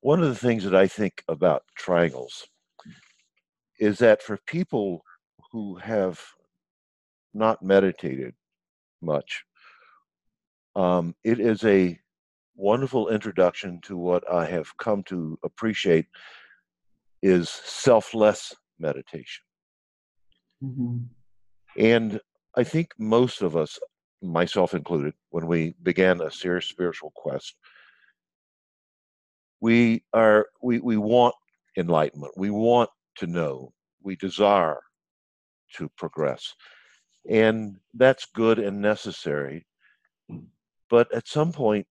one 0.01 0.23
of 0.23 0.29
the 0.29 0.35
things 0.35 0.63
that 0.65 0.75
I 0.75 0.87
think 0.87 1.25
about 1.29 1.65
triangles 1.77 2.47
is 3.81 3.99
that 3.99 4.23
for 4.23 4.39
people 4.47 5.03
who 5.51 5.77
have 5.77 6.21
not 7.35 7.63
meditated 7.63 8.35
much, 9.03 9.45
um, 10.77 11.15
it 11.25 11.41
is 11.41 11.65
a 11.65 11.99
wonderful 12.55 13.09
introduction 13.09 13.81
to 13.83 13.97
what 13.97 14.31
I 14.31 14.47
have 14.47 14.77
come 14.77 15.03
to 15.05 15.39
appreciate 15.43 16.07
is 17.23 17.49
selfless 17.49 18.55
meditation. 18.79 19.45
Mm-hmm. 20.63 20.99
And 21.79 22.21
I 22.57 22.65
think 22.65 22.93
most 22.99 23.43
of 23.43 23.57
us, 23.57 23.79
myself 24.23 24.75
included, 24.75 25.15
when 25.31 25.47
we 25.47 25.75
began 25.83 26.21
a 26.21 26.31
serious 26.31 26.67
spiritual 26.67 27.13
quest, 27.17 27.55
we 29.61 30.05
are 30.13 30.47
we, 30.63 30.79
we 30.81 30.99
want 30.99 31.35
enlightenment. 31.79 32.33
We 32.37 32.51
want 32.51 32.91
to 33.17 33.27
know. 33.27 33.73
We 34.03 34.17
desire 34.17 34.81
to 35.77 35.89
progress. 35.97 36.55
And 37.29 37.77
that's 37.95 38.27
good 38.35 38.59
and 38.59 38.81
necessary. 38.81 39.67
But 40.89 41.13
at 41.15 41.29
some 41.29 41.53
point, 41.53 41.87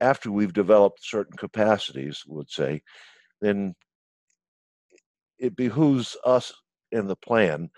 after 0.00 0.30
we've 0.30 0.52
developed 0.52 1.00
certain 1.02 1.36
capacities, 1.36 2.22
would 2.26 2.50
say, 2.50 2.82
then 3.40 3.74
it 5.38 5.56
behooves 5.56 6.16
us 6.24 6.52
in 6.92 7.06
the 7.06 7.16
plan 7.16 7.70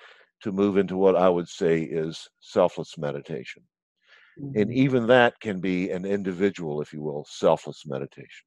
to 0.43 0.53
move 0.53 0.77
into 0.77 0.97
what 0.97 1.17
I 1.17 1.29
would 1.29 1.49
say 1.49 1.83
is 1.83 2.29
selfless 2.41 2.99
meditation. 2.99 3.63
Mm-hmm. 4.41 4.61
And 4.61 4.73
even 4.73 5.07
that 5.07 5.41
can 5.41 5.61
be 5.61 5.91
an 5.91 6.05
individual, 6.05 6.81
if 6.81 6.93
you 6.93 7.03
will, 7.03 7.27
selfless 7.29 7.85
meditation. 7.87 8.45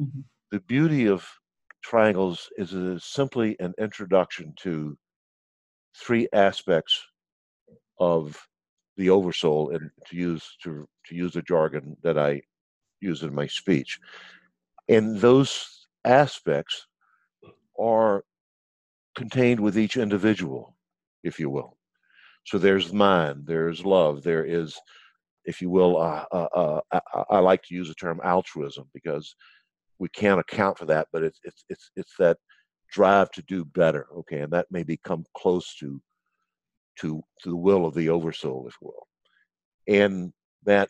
Mm-hmm. 0.00 0.20
The 0.50 0.60
beauty 0.60 1.06
of 1.06 1.26
triangles 1.82 2.48
is 2.56 2.74
it 2.74 2.82
is 2.82 3.04
simply 3.04 3.56
an 3.60 3.72
introduction 3.78 4.52
to 4.60 4.98
three 5.96 6.28
aspects 6.32 7.00
of 7.98 8.36
the 8.96 9.10
oversoul 9.10 9.70
and 9.70 9.90
to 10.06 10.16
use 10.16 10.56
to 10.62 10.86
to 11.06 11.14
use 11.14 11.32
the 11.32 11.42
jargon 11.42 11.96
that 12.02 12.18
I 12.18 12.42
use 13.00 13.22
in 13.22 13.34
my 13.34 13.46
speech. 13.46 13.98
And 14.88 15.18
those 15.18 15.86
aspects 16.04 16.86
are 17.78 18.24
contained 19.16 19.60
with 19.60 19.78
each 19.78 19.96
individual, 19.96 20.76
if 21.22 21.38
you 21.38 21.50
will. 21.50 21.76
So 22.46 22.58
there's 22.58 22.92
mind, 22.92 23.44
there's 23.46 23.84
love, 23.84 24.22
there 24.22 24.44
is, 24.44 24.78
if 25.44 25.60
you 25.60 25.70
will, 25.70 25.98
uh, 25.98 26.24
uh, 26.32 26.80
uh, 26.92 27.24
I 27.30 27.38
like 27.38 27.62
to 27.64 27.74
use 27.74 27.88
the 27.88 27.94
term 27.94 28.20
altruism 28.24 28.88
because 28.94 29.34
we 29.98 30.08
can't 30.08 30.40
account 30.40 30.78
for 30.78 30.86
that, 30.86 31.08
but 31.12 31.22
it's 31.22 31.38
it's 31.44 31.64
it's 31.68 31.90
it's 31.96 32.14
that 32.18 32.38
drive 32.90 33.30
to 33.32 33.42
do 33.42 33.64
better. 33.64 34.06
Okay, 34.18 34.40
and 34.40 34.52
that 34.52 34.66
may 34.70 34.82
become 34.82 35.24
close 35.36 35.76
to 35.76 36.00
to 37.00 37.22
to 37.42 37.48
the 37.48 37.56
will 37.56 37.86
of 37.86 37.94
the 37.94 38.08
oversoul, 38.08 38.66
if 38.68 38.74
you 38.80 38.88
will, 38.88 39.06
and 40.02 40.32
that 40.64 40.88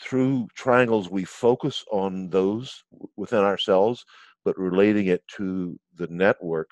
through 0.00 0.48
triangles 0.54 1.10
we 1.10 1.24
focus 1.24 1.84
on 1.90 2.30
those 2.30 2.84
within 3.16 3.40
ourselves, 3.40 4.04
but 4.44 4.56
relating 4.58 5.06
it 5.06 5.22
to 5.36 5.78
the 5.96 6.06
network 6.08 6.70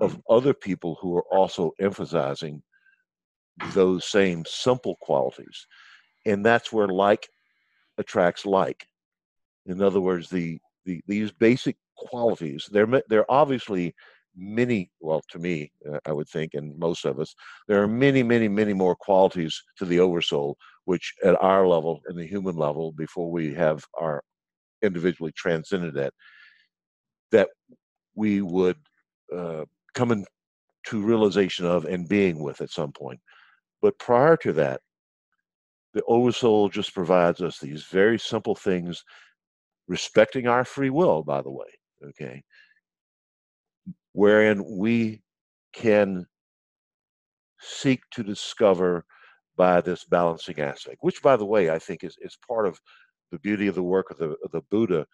of 0.00 0.16
mm. 0.16 0.22
other 0.28 0.52
people 0.52 0.98
who 1.00 1.16
are 1.16 1.34
also 1.34 1.72
emphasizing 1.80 2.62
those 3.72 4.04
same 4.04 4.44
simple 4.46 4.96
qualities, 5.00 5.66
and 6.26 6.44
that's 6.44 6.72
where 6.72 6.88
like 6.88 7.28
attracts 7.98 8.44
like. 8.44 8.86
In 9.66 9.82
other 9.82 10.00
words, 10.00 10.28
the, 10.28 10.58
the 10.84 11.00
these 11.06 11.30
basic 11.30 11.76
qualities 11.96 12.66
they're 12.72 13.02
they're 13.08 13.30
obviously 13.30 13.94
many, 14.36 14.90
well, 15.00 15.22
to 15.30 15.38
me, 15.38 15.72
uh, 15.90 15.98
I 16.06 16.12
would 16.12 16.28
think, 16.28 16.54
and 16.54 16.78
most 16.78 17.04
of 17.04 17.18
us, 17.18 17.34
there 17.68 17.82
are 17.82 17.88
many, 17.88 18.22
many, 18.22 18.48
many 18.48 18.72
more 18.72 18.96
qualities 18.96 19.60
to 19.78 19.84
the 19.84 20.00
oversoul, 20.00 20.56
which 20.84 21.14
at 21.24 21.40
our 21.42 21.66
level, 21.66 22.00
in 22.08 22.16
the 22.16 22.26
human 22.26 22.56
level, 22.56 22.92
before 22.92 23.30
we 23.30 23.54
have 23.54 23.84
our 24.00 24.22
individually 24.82 25.32
transcended 25.36 25.94
that, 25.94 26.12
that 27.30 27.48
we 28.14 28.40
would 28.40 28.76
uh, 29.36 29.64
come 29.94 30.10
into 30.10 30.26
realization 31.06 31.66
of 31.66 31.84
and 31.84 32.08
being 32.08 32.42
with 32.42 32.60
at 32.60 32.70
some 32.70 32.92
point. 32.92 33.20
But 33.82 33.98
prior 33.98 34.36
to 34.38 34.52
that, 34.54 34.80
the 35.94 36.02
oversoul 36.06 36.68
just 36.68 36.94
provides 36.94 37.40
us 37.40 37.58
these 37.58 37.84
very 37.84 38.18
simple 38.18 38.54
things, 38.54 39.02
respecting 39.88 40.46
our 40.46 40.64
free 40.64 40.90
will, 40.90 41.22
by 41.22 41.42
the 41.42 41.50
way, 41.50 41.66
okay, 42.08 42.42
wherein 44.12 44.64
we 44.66 45.22
can 45.72 46.26
seek 47.60 48.02
to 48.12 48.22
discover 48.22 49.04
by 49.56 49.80
this 49.80 50.04
balancing 50.04 50.58
aspect, 50.60 50.98
which, 51.00 51.22
by 51.22 51.36
the 51.36 51.44
way, 51.44 51.70
I 51.70 51.78
think 51.78 52.02
is, 52.02 52.16
is 52.22 52.38
part 52.48 52.66
of 52.66 52.80
the 53.30 53.38
beauty 53.38 53.66
of 53.66 53.74
the 53.74 53.82
work 53.82 54.10
of 54.10 54.18
the, 54.18 54.30
of 54.44 54.50
the 54.52 54.62
Buddha 54.70 55.06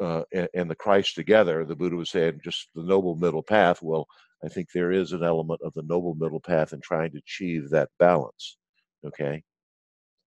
uh, 0.00 0.22
and, 0.32 0.48
and, 0.54 0.70
the 0.70 0.74
Christ 0.74 1.14
together. 1.14 1.64
The 1.64 1.76
Buddha 1.76 1.96
was 1.96 2.10
saying 2.10 2.40
just 2.44 2.68
the 2.74 2.82
noble 2.82 3.16
middle 3.16 3.42
path. 3.42 3.80
Well, 3.82 4.06
I 4.44 4.48
think 4.48 4.68
there 4.74 4.92
is 4.92 5.12
an 5.12 5.22
element 5.22 5.60
of 5.64 5.72
the 5.74 5.82
noble 5.82 6.14
middle 6.14 6.40
path 6.40 6.72
in 6.72 6.80
trying 6.80 7.12
to 7.12 7.18
achieve 7.18 7.70
that 7.70 7.88
balance. 7.98 8.56
Okay. 9.06 9.42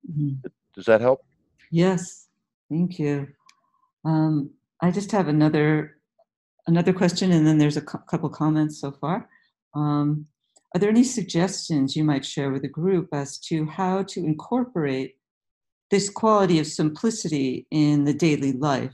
Mm-hmm. 0.10 0.48
Does 0.74 0.86
that 0.86 1.02
help? 1.02 1.20
Yes, 1.72 2.28
thank 2.70 2.98
you. 2.98 3.28
Um, 4.06 4.52
I 4.82 4.92
just 4.92 5.12
have 5.12 5.28
another 5.28 5.97
another 6.68 6.94
question, 6.94 7.32
and 7.32 7.48
then 7.48 7.58
there's 7.58 7.78
a 7.78 7.82
cu- 7.82 8.04
couple 8.10 8.30
comments 8.30 8.80
so 8.80 8.92
far. 8.92 9.30
Um, 9.74 10.28
are 10.76 10.80
there 10.80 10.90
any 10.90 11.04
suggestions 11.04 11.96
you 11.96 12.04
might 12.04 12.26
share 12.26 12.52
with 12.52 12.62
the 12.62 12.68
group 12.68 13.10
as 13.14 13.40
to 13.40 13.66
how 13.66 14.04
to 14.04 14.20
incorporate 14.20 15.16
this 15.90 16.10
quality 16.10 16.60
of 16.60 16.68
simplicity 16.68 17.66
in 17.72 18.04
the 18.04 18.14
daily 18.14 18.52
life 18.52 18.94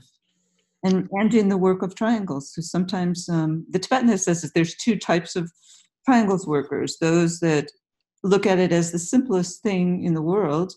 and, 0.84 1.08
and 1.12 1.34
in 1.34 1.48
the 1.48 1.58
work 1.58 1.82
of 1.82 1.94
triangles? 1.94 2.54
So 2.54 2.62
sometimes 2.62 3.28
um, 3.28 3.66
the 3.68 3.80
Tibetan 3.80 4.16
says 4.18 4.42
that 4.42 4.54
there's 4.54 4.76
two 4.76 4.96
types 4.96 5.34
of 5.34 5.50
triangles 6.04 6.46
workers 6.46 6.98
those 7.00 7.40
that 7.40 7.70
look 8.22 8.46
at 8.46 8.58
it 8.58 8.72
as 8.72 8.92
the 8.92 8.98
simplest 8.98 9.62
thing 9.62 10.04
in 10.04 10.14
the 10.14 10.22
world, 10.22 10.74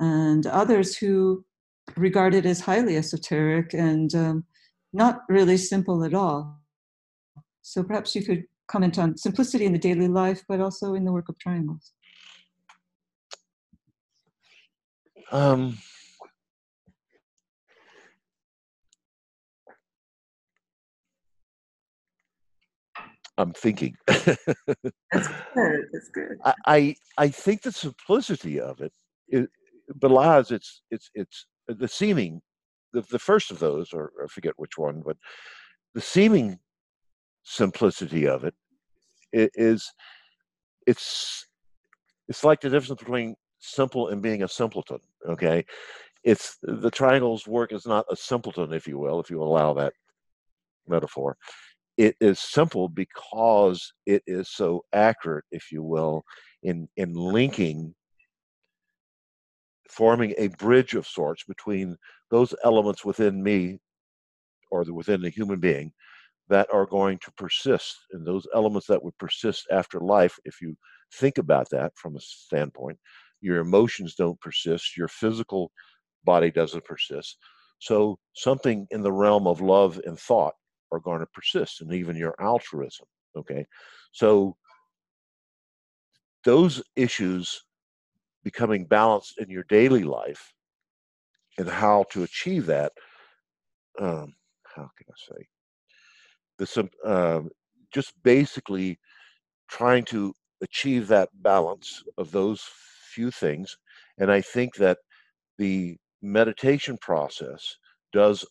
and 0.00 0.46
others 0.46 0.96
who 0.96 1.44
regard 1.96 2.34
it 2.34 2.44
as 2.44 2.60
highly 2.60 2.96
esoteric 2.96 3.72
and 3.72 4.14
um, 4.14 4.44
not 4.96 5.20
really 5.28 5.58
simple 5.58 6.02
at 6.04 6.14
all. 6.14 6.62
So 7.60 7.82
perhaps 7.82 8.16
you 8.16 8.24
could 8.24 8.44
comment 8.66 8.98
on 8.98 9.16
simplicity 9.16 9.66
in 9.66 9.72
the 9.72 9.78
daily 9.78 10.08
life, 10.08 10.42
but 10.48 10.60
also 10.60 10.94
in 10.94 11.04
the 11.04 11.12
work 11.12 11.28
of 11.28 11.38
triangles. 11.38 11.92
Um, 15.30 15.76
I'm 23.36 23.52
thinking. 23.52 23.94
That's 24.06 24.38
good. 25.54 25.80
That's 25.92 26.10
good. 26.14 26.38
I, 26.44 26.54
I, 26.66 26.96
I 27.18 27.28
think 27.28 27.62
the 27.62 27.72
simplicity 27.72 28.58
of 28.60 28.80
it, 28.80 28.92
it 29.28 29.50
belies 29.98 30.50
its 30.50 30.82
its 30.90 31.10
its 31.14 31.46
the 31.68 31.88
seeming 31.88 32.40
the, 32.96 33.06
the 33.10 33.18
first 33.18 33.50
of 33.50 33.58
those, 33.58 33.92
or 33.92 34.10
I 34.22 34.26
forget 34.26 34.54
which 34.56 34.78
one, 34.78 35.02
but 35.04 35.16
the 35.94 36.00
seeming 36.00 36.58
simplicity 37.44 38.26
of 38.26 38.44
it 38.44 38.54
is 39.32 39.92
it's 40.86 41.46
it's 42.28 42.42
like 42.42 42.60
the 42.60 42.70
difference 42.70 43.00
between 43.00 43.36
simple 43.58 44.08
and 44.08 44.22
being 44.22 44.42
a 44.42 44.48
simpleton 44.48 44.98
okay? 45.28 45.64
It's 46.24 46.56
the 46.62 46.90
triangle's 46.90 47.46
work 47.46 47.72
is 47.72 47.86
not 47.86 48.06
a 48.10 48.16
simpleton 48.16 48.72
if 48.72 48.88
you 48.88 48.98
will 48.98 49.20
if 49.20 49.30
you 49.30 49.42
allow 49.42 49.74
that 49.74 49.92
metaphor. 50.88 51.36
It 51.98 52.16
is 52.20 52.40
simple 52.40 52.88
because 52.88 53.92
it 54.06 54.22
is 54.26 54.48
so 54.50 54.84
accurate 54.92 55.44
if 55.50 55.70
you 55.70 55.82
will 55.82 56.24
in 56.62 56.88
in 56.96 57.12
linking 57.12 57.94
forming 59.90 60.34
a 60.38 60.48
bridge 60.48 60.94
of 60.94 61.06
sorts 61.06 61.44
between 61.44 61.96
those 62.30 62.54
elements 62.64 63.04
within 63.04 63.42
me 63.42 63.78
or 64.70 64.84
the, 64.84 64.92
within 64.92 65.22
the 65.22 65.30
human 65.30 65.60
being 65.60 65.92
that 66.48 66.68
are 66.72 66.86
going 66.86 67.18
to 67.18 67.32
persist 67.32 67.96
and 68.12 68.26
those 68.26 68.46
elements 68.54 68.86
that 68.86 69.02
would 69.02 69.16
persist 69.18 69.66
after 69.70 70.00
life 70.00 70.38
if 70.44 70.60
you 70.60 70.76
think 71.14 71.38
about 71.38 71.68
that 71.70 71.92
from 71.96 72.16
a 72.16 72.20
standpoint 72.20 72.98
your 73.40 73.58
emotions 73.58 74.14
don't 74.14 74.40
persist 74.40 74.96
your 74.96 75.08
physical 75.08 75.70
body 76.24 76.50
doesn't 76.50 76.84
persist. 76.84 77.36
So 77.78 78.18
something 78.34 78.86
in 78.90 79.02
the 79.02 79.12
realm 79.12 79.46
of 79.46 79.60
love 79.60 80.00
and 80.04 80.18
thought 80.18 80.54
are 80.90 80.98
going 80.98 81.20
to 81.20 81.26
persist 81.26 81.80
and 81.80 81.92
even 81.92 82.16
your 82.16 82.34
altruism 82.40 83.06
okay? 83.36 83.66
So 84.12 84.56
those 86.44 86.82
issues 86.96 87.62
becoming 88.42 88.84
balanced 88.84 89.38
in 89.38 89.50
your 89.50 89.64
daily 89.64 90.04
life 90.04 90.52
and 91.58 91.68
how 91.68 92.04
to 92.10 92.22
achieve 92.22 92.66
that 92.66 92.92
um, 94.00 94.34
how 94.74 94.88
can 94.96 95.06
i 95.10 95.34
say 95.34 95.46
the 96.58 96.88
uh, 97.04 97.42
just 97.92 98.12
basically 98.22 98.98
trying 99.68 100.04
to 100.04 100.32
achieve 100.62 101.06
that 101.08 101.28
balance 101.42 102.02
of 102.18 102.30
those 102.30 102.62
few 103.12 103.30
things 103.30 103.76
and 104.18 104.30
i 104.30 104.40
think 104.40 104.74
that 104.74 104.98
the 105.58 105.96
meditation 106.22 106.96
process 107.00 107.76
does 108.12 108.44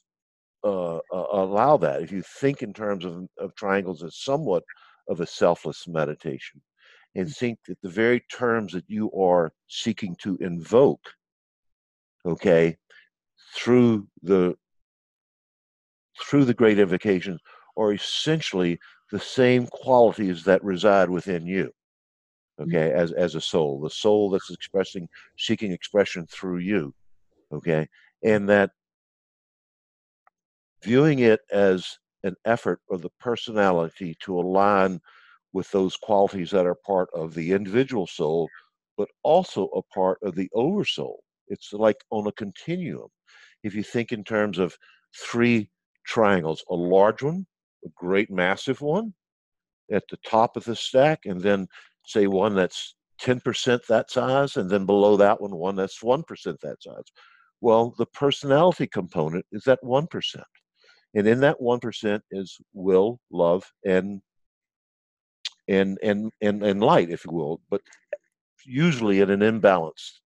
uh, 0.64 0.98
uh, 0.98 1.26
allow 1.32 1.78
that 1.78 2.02
if 2.02 2.12
you 2.12 2.24
think 2.40 2.62
in 2.62 2.74
terms 2.74 3.06
of, 3.06 3.28
of 3.38 3.54
triangles 3.56 4.04
as 4.04 4.18
somewhat 4.18 4.64
of 5.08 5.22
a 5.22 5.28
selfless 5.28 5.88
meditation 5.88 6.62
and 7.16 7.28
mm. 7.28 7.36
think 7.36 7.60
that 7.68 7.80
the 7.82 7.90
very 7.90 8.20
terms 8.32 8.74
that 8.74 8.86
you 8.88 9.12
are 9.12 9.52
seeking 9.68 10.16
to 10.22 10.38
invoke 10.42 11.06
okay 12.26 12.76
through 13.54 14.08
the 14.24 14.56
through 16.22 16.46
the 16.46 16.54
great 16.54 16.80
invocation 16.80 17.40
are 17.78 17.94
essentially 17.94 18.80
the 19.12 19.20
same 19.20 19.68
qualities 19.68 20.44
that 20.44 20.64
reside 20.64 21.10
within 21.10 21.46
you 21.46 21.72
mm. 22.60 22.64
okay 22.66 22.92
as 22.92 23.12
as 23.14 23.36
a 23.36 23.42
soul 23.42 23.80
the 23.80 23.90
soul 23.90 24.30
that's 24.30 24.50
expressing 24.52 25.08
seeking 25.38 25.72
expression 25.72 26.26
through 26.28 26.58
you 26.58 26.94
okay 27.52 27.88
and 28.24 28.50
that 28.50 28.72
viewing 30.84 31.20
it 31.20 31.42
as 31.52 31.98
an 32.24 32.36
effort 32.46 32.80
of 32.90 33.02
the 33.02 33.10
personality 33.20 34.16
to 34.20 34.40
align 34.40 35.00
with 35.54 35.70
those 35.72 35.96
qualities 35.96 36.52
that 36.52 36.66
are 36.66 36.78
part 36.86 37.10
of 37.14 37.34
the 37.34 37.52
individual 37.52 38.08
soul 38.08 38.50
but 38.98 39.10
also 39.24 39.68
a 39.68 39.82
part 39.94 40.18
of 40.24 40.36
the 40.36 40.50
oversoul 40.54 41.20
it's 41.48 41.74
like 41.74 41.98
on 42.10 42.26
a 42.28 42.32
continuum 42.32 43.08
if 43.66 43.76
you 43.76 43.84
think 43.84 44.12
in 44.12 44.24
terms 44.24 44.58
of 44.60 44.78
three 45.16 45.70
triangles 46.06 46.64
a 46.70 46.76
large 46.76 47.22
one 47.24 47.46
a 47.86 47.90
great 47.96 48.32
massive 48.32 48.82
one 48.82 49.14
at 49.92 50.04
the 50.10 50.18
top 50.26 50.58
of 50.58 50.64
the 50.66 50.76
stack, 50.76 51.20
and 51.26 51.40
then 51.40 51.68
say 52.06 52.28
one 52.28 52.56
that's 52.56 52.96
10% 53.22 53.86
that 53.88 54.12
size, 54.12 54.58
and 54.58 54.70
then 54.70 54.86
below 54.86 55.16
that 55.18 55.40
one, 55.40 55.56
one 55.56 55.76
that's 55.76 56.02
1% 56.02 56.26
that 56.62 56.82
size. 56.82 57.04
Well, 57.62 57.94
the 57.98 58.08
personality 58.08 58.88
component 58.88 59.46
is 59.52 59.64
that 59.64 59.80
1%. 59.84 60.44
And 61.14 61.28
in 61.28 61.40
that 61.42 61.60
1% 61.62 62.22
is 62.32 62.58
will, 62.74 63.20
love, 63.32 63.64
and 63.86 64.22
and 65.68 65.98
and 66.04 66.32
and, 66.42 66.62
and 66.64 66.80
light, 66.80 67.10
if 67.10 67.26
you 67.26 67.32
will, 67.32 67.60
but 67.72 67.82
usually 68.66 69.22
in 69.22 69.32
an 69.32 69.40
imbalanced 69.40 70.20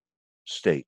state. 0.44 0.86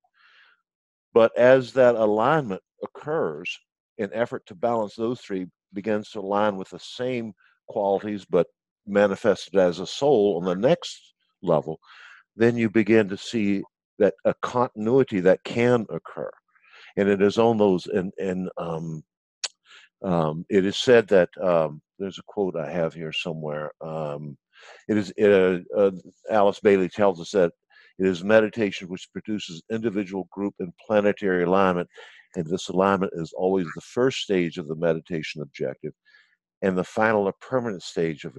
But 1.14 1.36
as 1.36 1.72
that 1.74 1.94
alignment 1.94 2.62
occurs, 2.82 3.58
an 3.98 4.10
effort 4.12 4.46
to 4.46 4.54
balance 4.54 4.94
those 4.94 5.20
three 5.20 5.46
begins 5.72 6.10
to 6.10 6.20
align 6.20 6.56
with 6.56 6.70
the 6.70 6.78
same 6.78 7.34
qualities 7.68 8.24
but 8.24 8.46
manifested 8.86 9.56
as 9.56 9.78
a 9.78 9.86
soul 9.86 10.40
on 10.40 10.44
the 10.44 10.68
next 10.68 11.14
level, 11.42 11.78
then 12.36 12.56
you 12.56 12.68
begin 12.68 13.08
to 13.08 13.16
see 13.16 13.62
that 13.98 14.14
a 14.24 14.34
continuity 14.42 15.20
that 15.20 15.42
can 15.44 15.86
occur. 15.90 16.30
And 16.96 17.08
it 17.08 17.22
is 17.22 17.38
on 17.38 17.58
those, 17.58 17.86
and, 17.86 18.12
and 18.18 18.50
um, 18.56 19.02
um, 20.02 20.44
it 20.48 20.66
is 20.66 20.76
said 20.76 21.06
that 21.08 21.28
um, 21.40 21.80
there's 21.98 22.18
a 22.18 22.22
quote 22.26 22.56
I 22.56 22.70
have 22.70 22.92
here 22.92 23.12
somewhere. 23.12 23.70
Um, 23.80 24.36
it 24.88 24.96
is 24.96 25.12
uh, 25.20 25.60
uh, 25.76 25.90
Alice 26.30 26.60
Bailey 26.60 26.88
tells 26.88 27.20
us 27.20 27.30
that 27.30 27.52
it 28.02 28.08
is 28.08 28.24
meditation 28.24 28.88
which 28.88 29.08
produces 29.12 29.62
individual, 29.70 30.28
group, 30.32 30.54
and 30.58 30.72
planetary 30.86 31.44
alignment 31.44 31.88
and 32.36 32.46
this 32.46 32.68
alignment 32.68 33.12
is 33.14 33.32
always 33.32 33.66
the 33.74 33.80
first 33.80 34.20
stage 34.20 34.58
of 34.58 34.68
the 34.68 34.76
meditation 34.76 35.42
objective 35.42 35.92
and 36.62 36.76
the 36.76 36.84
final 36.84 37.24
or 37.24 37.34
permanent 37.40 37.82
stage 37.82 38.24
of 38.24 38.36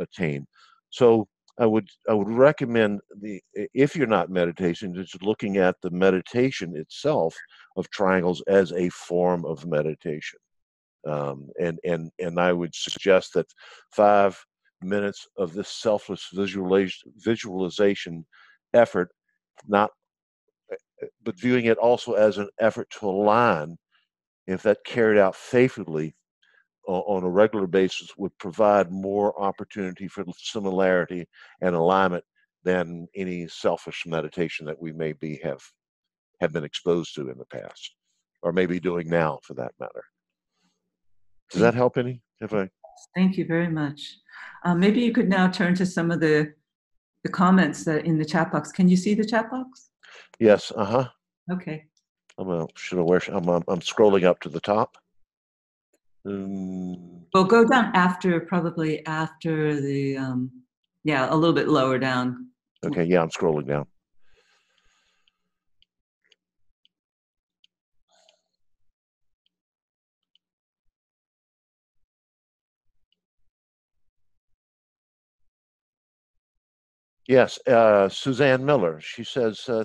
attain. 0.00 0.46
So 0.90 1.28
I 1.58 1.66
would 1.66 1.88
I 2.08 2.14
would 2.14 2.28
recommend 2.28 3.00
the 3.20 3.40
if 3.54 3.94
you're 3.94 4.06
not 4.06 4.30
meditating, 4.30 4.94
just 4.94 5.22
looking 5.22 5.58
at 5.58 5.76
the 5.82 5.90
meditation 5.90 6.76
itself 6.76 7.36
of 7.76 7.90
triangles 7.90 8.42
as 8.48 8.72
a 8.72 8.88
form 8.90 9.44
of 9.44 9.66
meditation. 9.66 10.38
Um, 11.06 11.48
and 11.60 11.78
and 11.84 12.10
and 12.18 12.40
I 12.40 12.52
would 12.52 12.74
suggest 12.74 13.34
that 13.34 13.46
five 13.94 14.42
minutes 14.82 15.28
of 15.36 15.52
this 15.52 15.68
selfless 15.68 16.28
visualization 16.32 17.12
visualization 17.18 18.24
effort, 18.74 19.10
not 19.66 19.90
eh, 20.70 21.06
but 21.22 21.38
viewing 21.38 21.66
it 21.66 21.78
also 21.78 22.14
as 22.14 22.38
an 22.38 22.48
effort 22.60 22.88
to 22.90 23.08
align, 23.08 23.76
if 24.46 24.62
that 24.62 24.84
carried 24.84 25.18
out 25.18 25.36
faithfully 25.36 26.14
on 26.86 27.22
a 27.22 27.28
regular 27.28 27.68
basis, 27.68 28.10
would 28.16 28.36
provide 28.38 28.90
more 28.90 29.40
opportunity 29.40 30.08
for 30.08 30.24
similarity 30.36 31.24
and 31.60 31.76
alignment 31.76 32.24
than 32.64 33.06
any 33.14 33.46
selfish 33.46 34.04
meditation 34.04 34.66
that 34.66 34.80
we 34.80 34.92
maybe 34.92 35.40
have 35.42 35.62
have 36.40 36.52
been 36.52 36.64
exposed 36.64 37.14
to 37.14 37.30
in 37.30 37.38
the 37.38 37.44
past, 37.44 37.94
or 38.42 38.52
maybe 38.52 38.80
doing 38.80 39.08
now 39.08 39.38
for 39.44 39.54
that 39.54 39.72
matter. 39.78 40.04
Does 41.50 41.60
that 41.60 41.74
help 41.74 41.98
any? 41.98 42.20
If 42.40 42.52
I 42.52 42.68
thank 43.14 43.36
you 43.36 43.46
very 43.46 43.68
much. 43.68 44.18
Um, 44.64 44.80
maybe 44.80 45.00
you 45.00 45.12
could 45.12 45.28
now 45.28 45.48
turn 45.48 45.74
to 45.76 45.86
some 45.86 46.10
of 46.10 46.20
the 46.20 46.52
the 47.24 47.30
comments 47.30 47.84
that 47.84 48.04
in 48.04 48.18
the 48.18 48.24
chat 48.24 48.52
box. 48.52 48.72
Can 48.72 48.88
you 48.88 48.96
see 48.96 49.14
the 49.14 49.24
chat 49.24 49.50
box? 49.50 49.90
Yes. 50.38 50.72
Uh 50.74 50.84
huh. 50.84 51.08
Okay. 51.50 51.86
I'm 52.38 52.48
a, 52.48 52.66
should 52.74 52.98
I 52.98 53.02
wear? 53.02 53.20
I'm, 53.28 53.48
I'm 53.48 53.62
I'm 53.68 53.80
scrolling 53.80 54.24
up 54.24 54.40
to 54.40 54.48
the 54.48 54.60
top. 54.60 54.96
Um, 56.24 57.26
well, 57.34 57.44
go 57.44 57.64
down 57.66 57.90
after 57.94 58.40
probably 58.40 59.04
after 59.06 59.80
the 59.80 60.16
um, 60.16 60.50
yeah 61.04 61.32
a 61.32 61.36
little 61.36 61.54
bit 61.54 61.68
lower 61.68 61.98
down. 61.98 62.48
Okay. 62.84 63.04
Yeah, 63.04 63.22
I'm 63.22 63.30
scrolling 63.30 63.66
down. 63.66 63.86
Yes, 77.28 77.58
uh, 77.66 78.08
Suzanne 78.08 78.64
Miller. 78.64 79.00
She 79.00 79.24
says, 79.24 79.68
uh, 79.68 79.84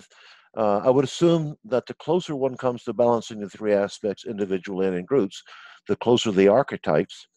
uh, 0.55 0.79
I 0.83 0.89
would 0.89 1.05
assume 1.05 1.55
that 1.65 1.85
the 1.85 1.93
closer 1.93 2.35
one 2.35 2.57
comes 2.57 2.83
to 2.83 2.93
balancing 2.93 3.39
the 3.39 3.49
three 3.49 3.73
aspects, 3.73 4.25
individual 4.25 4.81
and 4.81 4.95
in 4.95 5.05
groups, 5.05 5.43
the 5.87 5.95
closer 5.95 6.31
the 6.31 6.47
archetypes, 6.47 7.27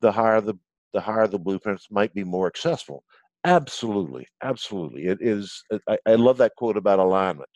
the 0.00 0.12
higher 0.12 0.40
the 0.40 0.54
the 0.94 1.00
higher 1.02 1.26
the 1.28 1.38
blueprints 1.38 1.88
might 1.90 2.14
be 2.14 2.24
more 2.24 2.46
accessible. 2.48 3.04
Absolutely, 3.44 4.26
absolutely. 4.42 5.06
It 5.06 5.18
is. 5.22 5.62
I, 5.88 5.98
I 6.06 6.14
love 6.16 6.38
that 6.38 6.54
quote 6.56 6.76
about 6.78 6.98
alignment 7.00 7.50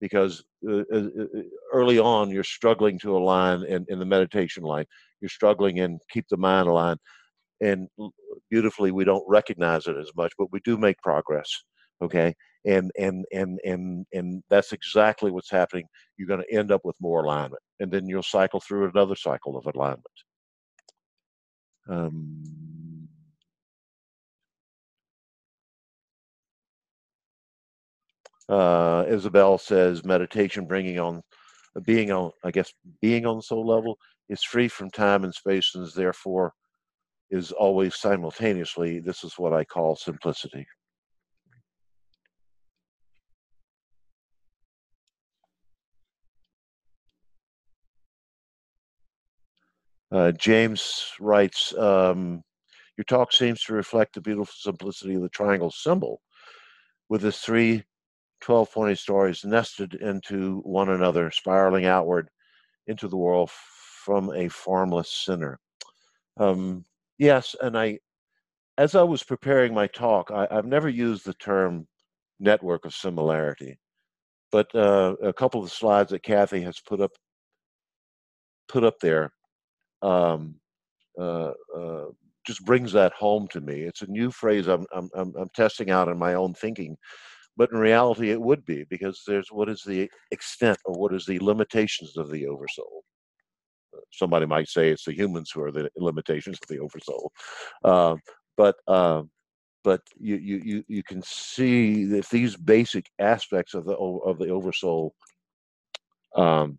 because 0.00 0.42
uh, 0.68 0.82
uh, 0.92 1.08
uh, 1.20 1.42
early 1.72 1.98
on 1.98 2.30
you're 2.30 2.44
struggling 2.44 2.98
to 3.00 3.16
align 3.16 3.64
in, 3.64 3.84
in 3.88 3.98
the 3.98 4.06
meditation 4.06 4.62
life. 4.62 4.86
You're 5.20 5.28
struggling 5.28 5.80
and 5.80 6.00
keep 6.10 6.26
the 6.30 6.36
mind 6.36 6.68
aligned 6.68 6.98
and 7.60 7.88
beautifully 8.50 8.90
we 8.90 9.04
don't 9.04 9.24
recognize 9.28 9.86
it 9.86 9.96
as 9.96 10.10
much 10.16 10.32
but 10.38 10.52
we 10.52 10.60
do 10.60 10.76
make 10.76 10.98
progress 10.98 11.62
okay? 12.02 12.34
And 12.64 12.90
and 12.98 13.24
and 13.32 13.58
and 13.64 14.06
and 14.12 14.42
that's 14.50 14.72
exactly 14.72 15.30
what's 15.30 15.50
happening. 15.50 15.86
You're 16.16 16.28
going 16.28 16.42
to 16.46 16.54
end 16.54 16.70
up 16.70 16.82
with 16.84 16.96
more 17.00 17.22
alignment 17.24 17.62
and 17.78 17.90
then 17.90 18.06
you'll 18.06 18.22
cycle 18.22 18.60
through 18.60 18.90
another 18.90 19.16
cycle 19.16 19.56
of 19.56 19.66
alignment. 19.66 20.04
Um, 21.88 23.08
uh, 28.48 29.04
Isabel 29.08 29.58
says 29.58 30.04
meditation 30.04 30.66
bringing 30.66 30.98
on 30.98 31.22
being 31.84 32.10
on 32.10 32.32
I 32.44 32.50
guess 32.50 32.72
being 33.00 33.24
on 33.26 33.36
the 33.36 33.42
soul 33.42 33.66
level 33.66 33.96
is 34.28 34.42
free 34.42 34.68
from 34.68 34.90
time 34.90 35.24
and 35.24 35.34
space 35.34 35.72
and 35.74 35.84
is 35.84 35.94
therefore 35.94 36.52
is 37.30 37.52
always 37.52 37.94
simultaneously, 37.94 39.00
this 39.00 39.24
is 39.24 39.38
what 39.38 39.52
I 39.52 39.64
call 39.64 39.96
simplicity. 39.96 40.66
Uh, 50.12 50.32
James 50.32 51.12
writes, 51.20 51.72
um, 51.78 52.42
Your 52.96 53.04
talk 53.04 53.32
seems 53.32 53.62
to 53.64 53.74
reflect 53.74 54.14
the 54.14 54.20
beautiful 54.20 54.52
simplicity 54.56 55.14
of 55.14 55.22
the 55.22 55.28
triangle 55.28 55.70
symbol, 55.70 56.20
with 57.08 57.24
its 57.24 57.40
three 57.40 57.84
12 58.40 58.72
pointed 58.72 58.98
stories 58.98 59.44
nested 59.44 59.94
into 59.94 60.60
one 60.64 60.88
another, 60.88 61.30
spiraling 61.30 61.84
outward 61.86 62.28
into 62.86 63.06
the 63.06 63.16
world 63.16 63.50
from 63.50 64.30
a 64.34 64.48
formless 64.48 65.12
center. 65.12 65.60
Um, 66.38 66.84
Yes, 67.20 67.54
and 67.60 67.76
I, 67.76 67.98
as 68.78 68.94
I 68.94 69.02
was 69.02 69.22
preparing 69.22 69.74
my 69.74 69.86
talk, 69.88 70.30
I, 70.30 70.48
have 70.50 70.64
never 70.64 70.88
used 70.88 71.26
the 71.26 71.34
term 71.34 71.86
network 72.40 72.86
of 72.86 72.94
similarity, 72.94 73.78
but 74.50 74.74
uh, 74.74 75.16
a 75.22 75.32
couple 75.34 75.60
of 75.60 75.66
the 75.66 75.76
slides 75.76 76.12
that 76.12 76.22
Kathy 76.22 76.62
has 76.62 76.80
put 76.80 76.98
up 77.02 77.10
put 78.70 78.84
up 78.84 78.94
there 79.02 79.32
um, 80.00 80.54
uh, 81.20 81.52
uh, 81.76 82.06
just 82.46 82.64
brings 82.64 82.90
that 82.92 83.12
home 83.12 83.48
to 83.48 83.60
me. 83.60 83.82
It's 83.82 84.00
a 84.00 84.10
new 84.10 84.30
phrase 84.30 84.66
I'm, 84.66 84.86
I'm, 84.94 85.10
I'm, 85.14 85.48
testing 85.54 85.90
out 85.90 86.08
in 86.08 86.18
my 86.18 86.34
own 86.34 86.54
thinking, 86.54 86.96
but 87.54 87.70
in 87.70 87.78
reality, 87.78 88.30
it 88.30 88.40
would 88.40 88.64
be 88.64 88.84
because 88.88 89.22
there's 89.26 89.48
what 89.52 89.68
is 89.68 89.82
the 89.86 90.10
extent 90.30 90.78
or 90.86 90.94
what 90.98 91.12
is 91.12 91.26
the 91.26 91.38
limitations 91.40 92.16
of 92.16 92.30
the 92.30 92.46
oversoul 92.46 93.04
somebody 94.12 94.46
might 94.46 94.68
say 94.68 94.90
it's 94.90 95.04
the 95.04 95.14
humans 95.14 95.50
who 95.50 95.62
are 95.62 95.72
the 95.72 95.90
limitations 95.96 96.58
of 96.62 96.68
the 96.68 96.78
oversoul. 96.78 97.32
Uh, 97.84 98.16
but 98.56 98.76
uh, 98.86 99.22
but 99.82 100.02
you, 100.18 100.36
you 100.36 100.84
you 100.88 101.02
can 101.02 101.22
see 101.22 102.02
if 102.02 102.28
these 102.28 102.56
basic 102.56 103.06
aspects 103.18 103.74
of 103.74 103.84
the 103.84 103.94
of 103.94 104.38
the 104.38 104.48
oversoul 104.48 105.14
um, 106.36 106.78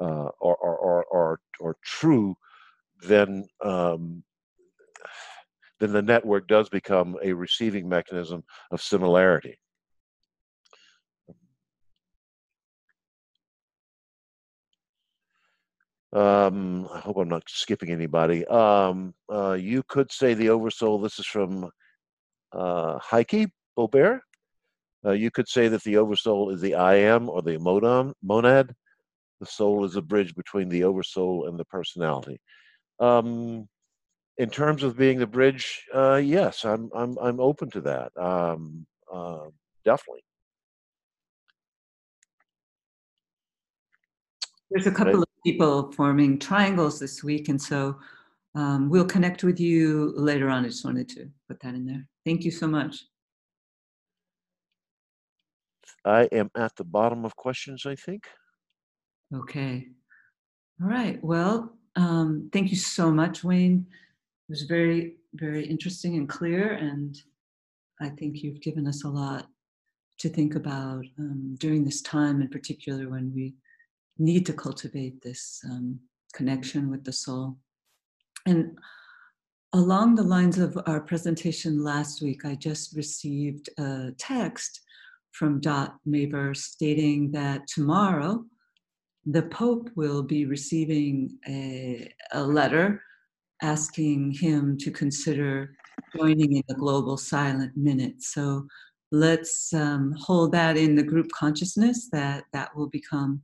uh, 0.00 0.28
are, 0.42 0.58
are, 0.62 1.06
are, 1.12 1.40
are 1.62 1.76
true, 1.84 2.36
then 3.06 3.46
um, 3.64 4.22
then 5.80 5.92
the 5.92 6.02
network 6.02 6.48
does 6.48 6.68
become 6.68 7.16
a 7.22 7.32
receiving 7.32 7.88
mechanism 7.88 8.42
of 8.70 8.80
similarity. 8.80 9.58
Um, 16.14 16.88
I 16.94 17.00
hope 17.00 17.16
I'm 17.16 17.28
not 17.28 17.42
skipping 17.48 17.90
anybody. 17.90 18.46
Um, 18.46 19.14
uh, 19.32 19.52
you 19.52 19.82
could 19.88 20.12
say 20.12 20.34
the 20.34 20.50
oversoul. 20.50 21.00
This 21.00 21.18
is 21.18 21.26
from 21.26 21.68
uh, 22.52 22.98
Heike 22.98 23.50
Bobert. 23.76 24.20
Uh, 25.04 25.10
you 25.10 25.30
could 25.30 25.48
say 25.48 25.68
that 25.68 25.82
the 25.82 25.96
oversoul 25.96 26.50
is 26.50 26.60
the 26.60 26.76
I 26.76 26.94
am 26.94 27.28
or 27.28 27.42
the 27.42 27.58
modam, 27.58 28.12
monad. 28.22 28.72
The 29.40 29.46
soul 29.46 29.84
is 29.84 29.96
a 29.96 30.02
bridge 30.02 30.34
between 30.34 30.68
the 30.68 30.84
oversoul 30.84 31.48
and 31.48 31.58
the 31.58 31.64
personality. 31.64 32.38
Um, 33.00 33.68
in 34.38 34.50
terms 34.50 34.82
of 34.82 34.96
being 34.96 35.18
the 35.18 35.26
bridge, 35.26 35.84
uh, 35.92 36.20
yes, 36.24 36.64
I'm 36.64 36.90
I'm 36.94 37.18
I'm 37.20 37.40
open 37.40 37.70
to 37.70 37.80
that. 37.82 38.16
Um, 38.16 38.86
uh, 39.12 39.46
definitely. 39.84 40.22
There's 44.70 44.86
a 44.86 44.92
couple 44.92 45.22
of 45.22 45.28
people 45.44 45.92
forming 45.92 46.38
triangles 46.38 46.98
this 46.98 47.22
week, 47.22 47.48
and 47.48 47.60
so 47.60 47.98
um, 48.54 48.88
we'll 48.88 49.04
connect 49.04 49.44
with 49.44 49.60
you 49.60 50.12
later 50.16 50.48
on. 50.48 50.64
I 50.64 50.68
just 50.68 50.84
wanted 50.84 51.08
to 51.10 51.28
put 51.48 51.60
that 51.60 51.74
in 51.74 51.86
there. 51.86 52.06
Thank 52.24 52.44
you 52.44 52.50
so 52.50 52.66
much. 52.66 53.04
I 56.04 56.28
am 56.32 56.50
at 56.56 56.76
the 56.76 56.84
bottom 56.84 57.24
of 57.24 57.36
questions, 57.36 57.86
I 57.86 57.94
think. 57.94 58.26
Okay. 59.34 59.88
All 60.82 60.88
right. 60.88 61.22
Well, 61.22 61.76
um, 61.96 62.50
thank 62.52 62.70
you 62.70 62.76
so 62.76 63.10
much, 63.10 63.44
Wayne. 63.44 63.86
It 64.48 64.52
was 64.52 64.62
very, 64.62 65.16
very 65.34 65.64
interesting 65.66 66.16
and 66.16 66.28
clear, 66.28 66.72
and 66.72 67.16
I 68.00 68.10
think 68.10 68.42
you've 68.42 68.60
given 68.60 68.86
us 68.86 69.04
a 69.04 69.08
lot 69.08 69.46
to 70.18 70.28
think 70.28 70.54
about 70.54 71.04
um, 71.18 71.56
during 71.58 71.84
this 71.84 72.02
time, 72.02 72.40
in 72.40 72.48
particular 72.48 73.08
when 73.08 73.32
we 73.34 73.54
need 74.18 74.46
to 74.46 74.52
cultivate 74.52 75.20
this 75.22 75.60
um, 75.70 75.98
connection 76.32 76.90
with 76.90 77.04
the 77.04 77.12
soul. 77.12 77.56
And 78.46 78.78
along 79.72 80.14
the 80.14 80.22
lines 80.22 80.58
of 80.58 80.78
our 80.86 81.00
presentation 81.00 81.82
last 81.82 82.22
week, 82.22 82.44
I 82.44 82.54
just 82.54 82.96
received 82.96 83.68
a 83.78 84.12
text 84.18 84.80
from 85.32 85.60
Dot 85.60 85.96
Maber 86.06 86.56
stating 86.56 87.32
that 87.32 87.66
tomorrow 87.66 88.44
the 89.26 89.42
Pope 89.42 89.90
will 89.96 90.22
be 90.22 90.46
receiving 90.46 91.38
a, 91.48 92.12
a 92.32 92.42
letter 92.42 93.02
asking 93.62 94.32
him 94.32 94.76
to 94.78 94.90
consider 94.90 95.74
joining 96.14 96.56
in 96.56 96.62
the 96.68 96.74
Global 96.74 97.16
Silent 97.16 97.76
Minute. 97.76 98.22
So 98.22 98.66
let's 99.10 99.72
um, 99.72 100.14
hold 100.18 100.52
that 100.52 100.76
in 100.76 100.94
the 100.94 101.02
group 101.02 101.28
consciousness 101.32 102.08
that 102.12 102.44
that 102.52 102.76
will 102.76 102.88
become 102.88 103.40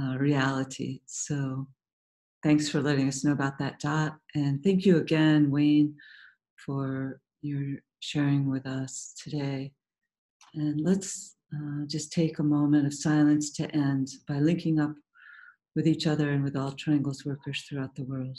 uh, 0.00 0.16
reality. 0.18 1.00
So 1.06 1.66
thanks 2.42 2.68
for 2.68 2.80
letting 2.80 3.08
us 3.08 3.24
know 3.24 3.32
about 3.32 3.58
that 3.58 3.80
Dot. 3.80 4.16
And 4.34 4.62
thank 4.62 4.84
you 4.84 4.98
again, 4.98 5.50
Wayne, 5.50 5.96
for 6.56 7.20
your 7.42 7.78
sharing 8.00 8.50
with 8.50 8.66
us 8.66 9.14
today. 9.22 9.72
And 10.54 10.80
let's 10.80 11.36
uh, 11.54 11.86
just 11.86 12.12
take 12.12 12.38
a 12.38 12.42
moment 12.42 12.86
of 12.86 12.94
silence 12.94 13.52
to 13.52 13.70
end 13.74 14.08
by 14.28 14.38
linking 14.38 14.80
up 14.80 14.94
with 15.74 15.86
each 15.86 16.06
other 16.06 16.30
and 16.30 16.44
with 16.44 16.56
all 16.56 16.72
Triangles 16.72 17.24
workers 17.24 17.64
throughout 17.68 17.94
the 17.94 18.04
world. 18.04 18.38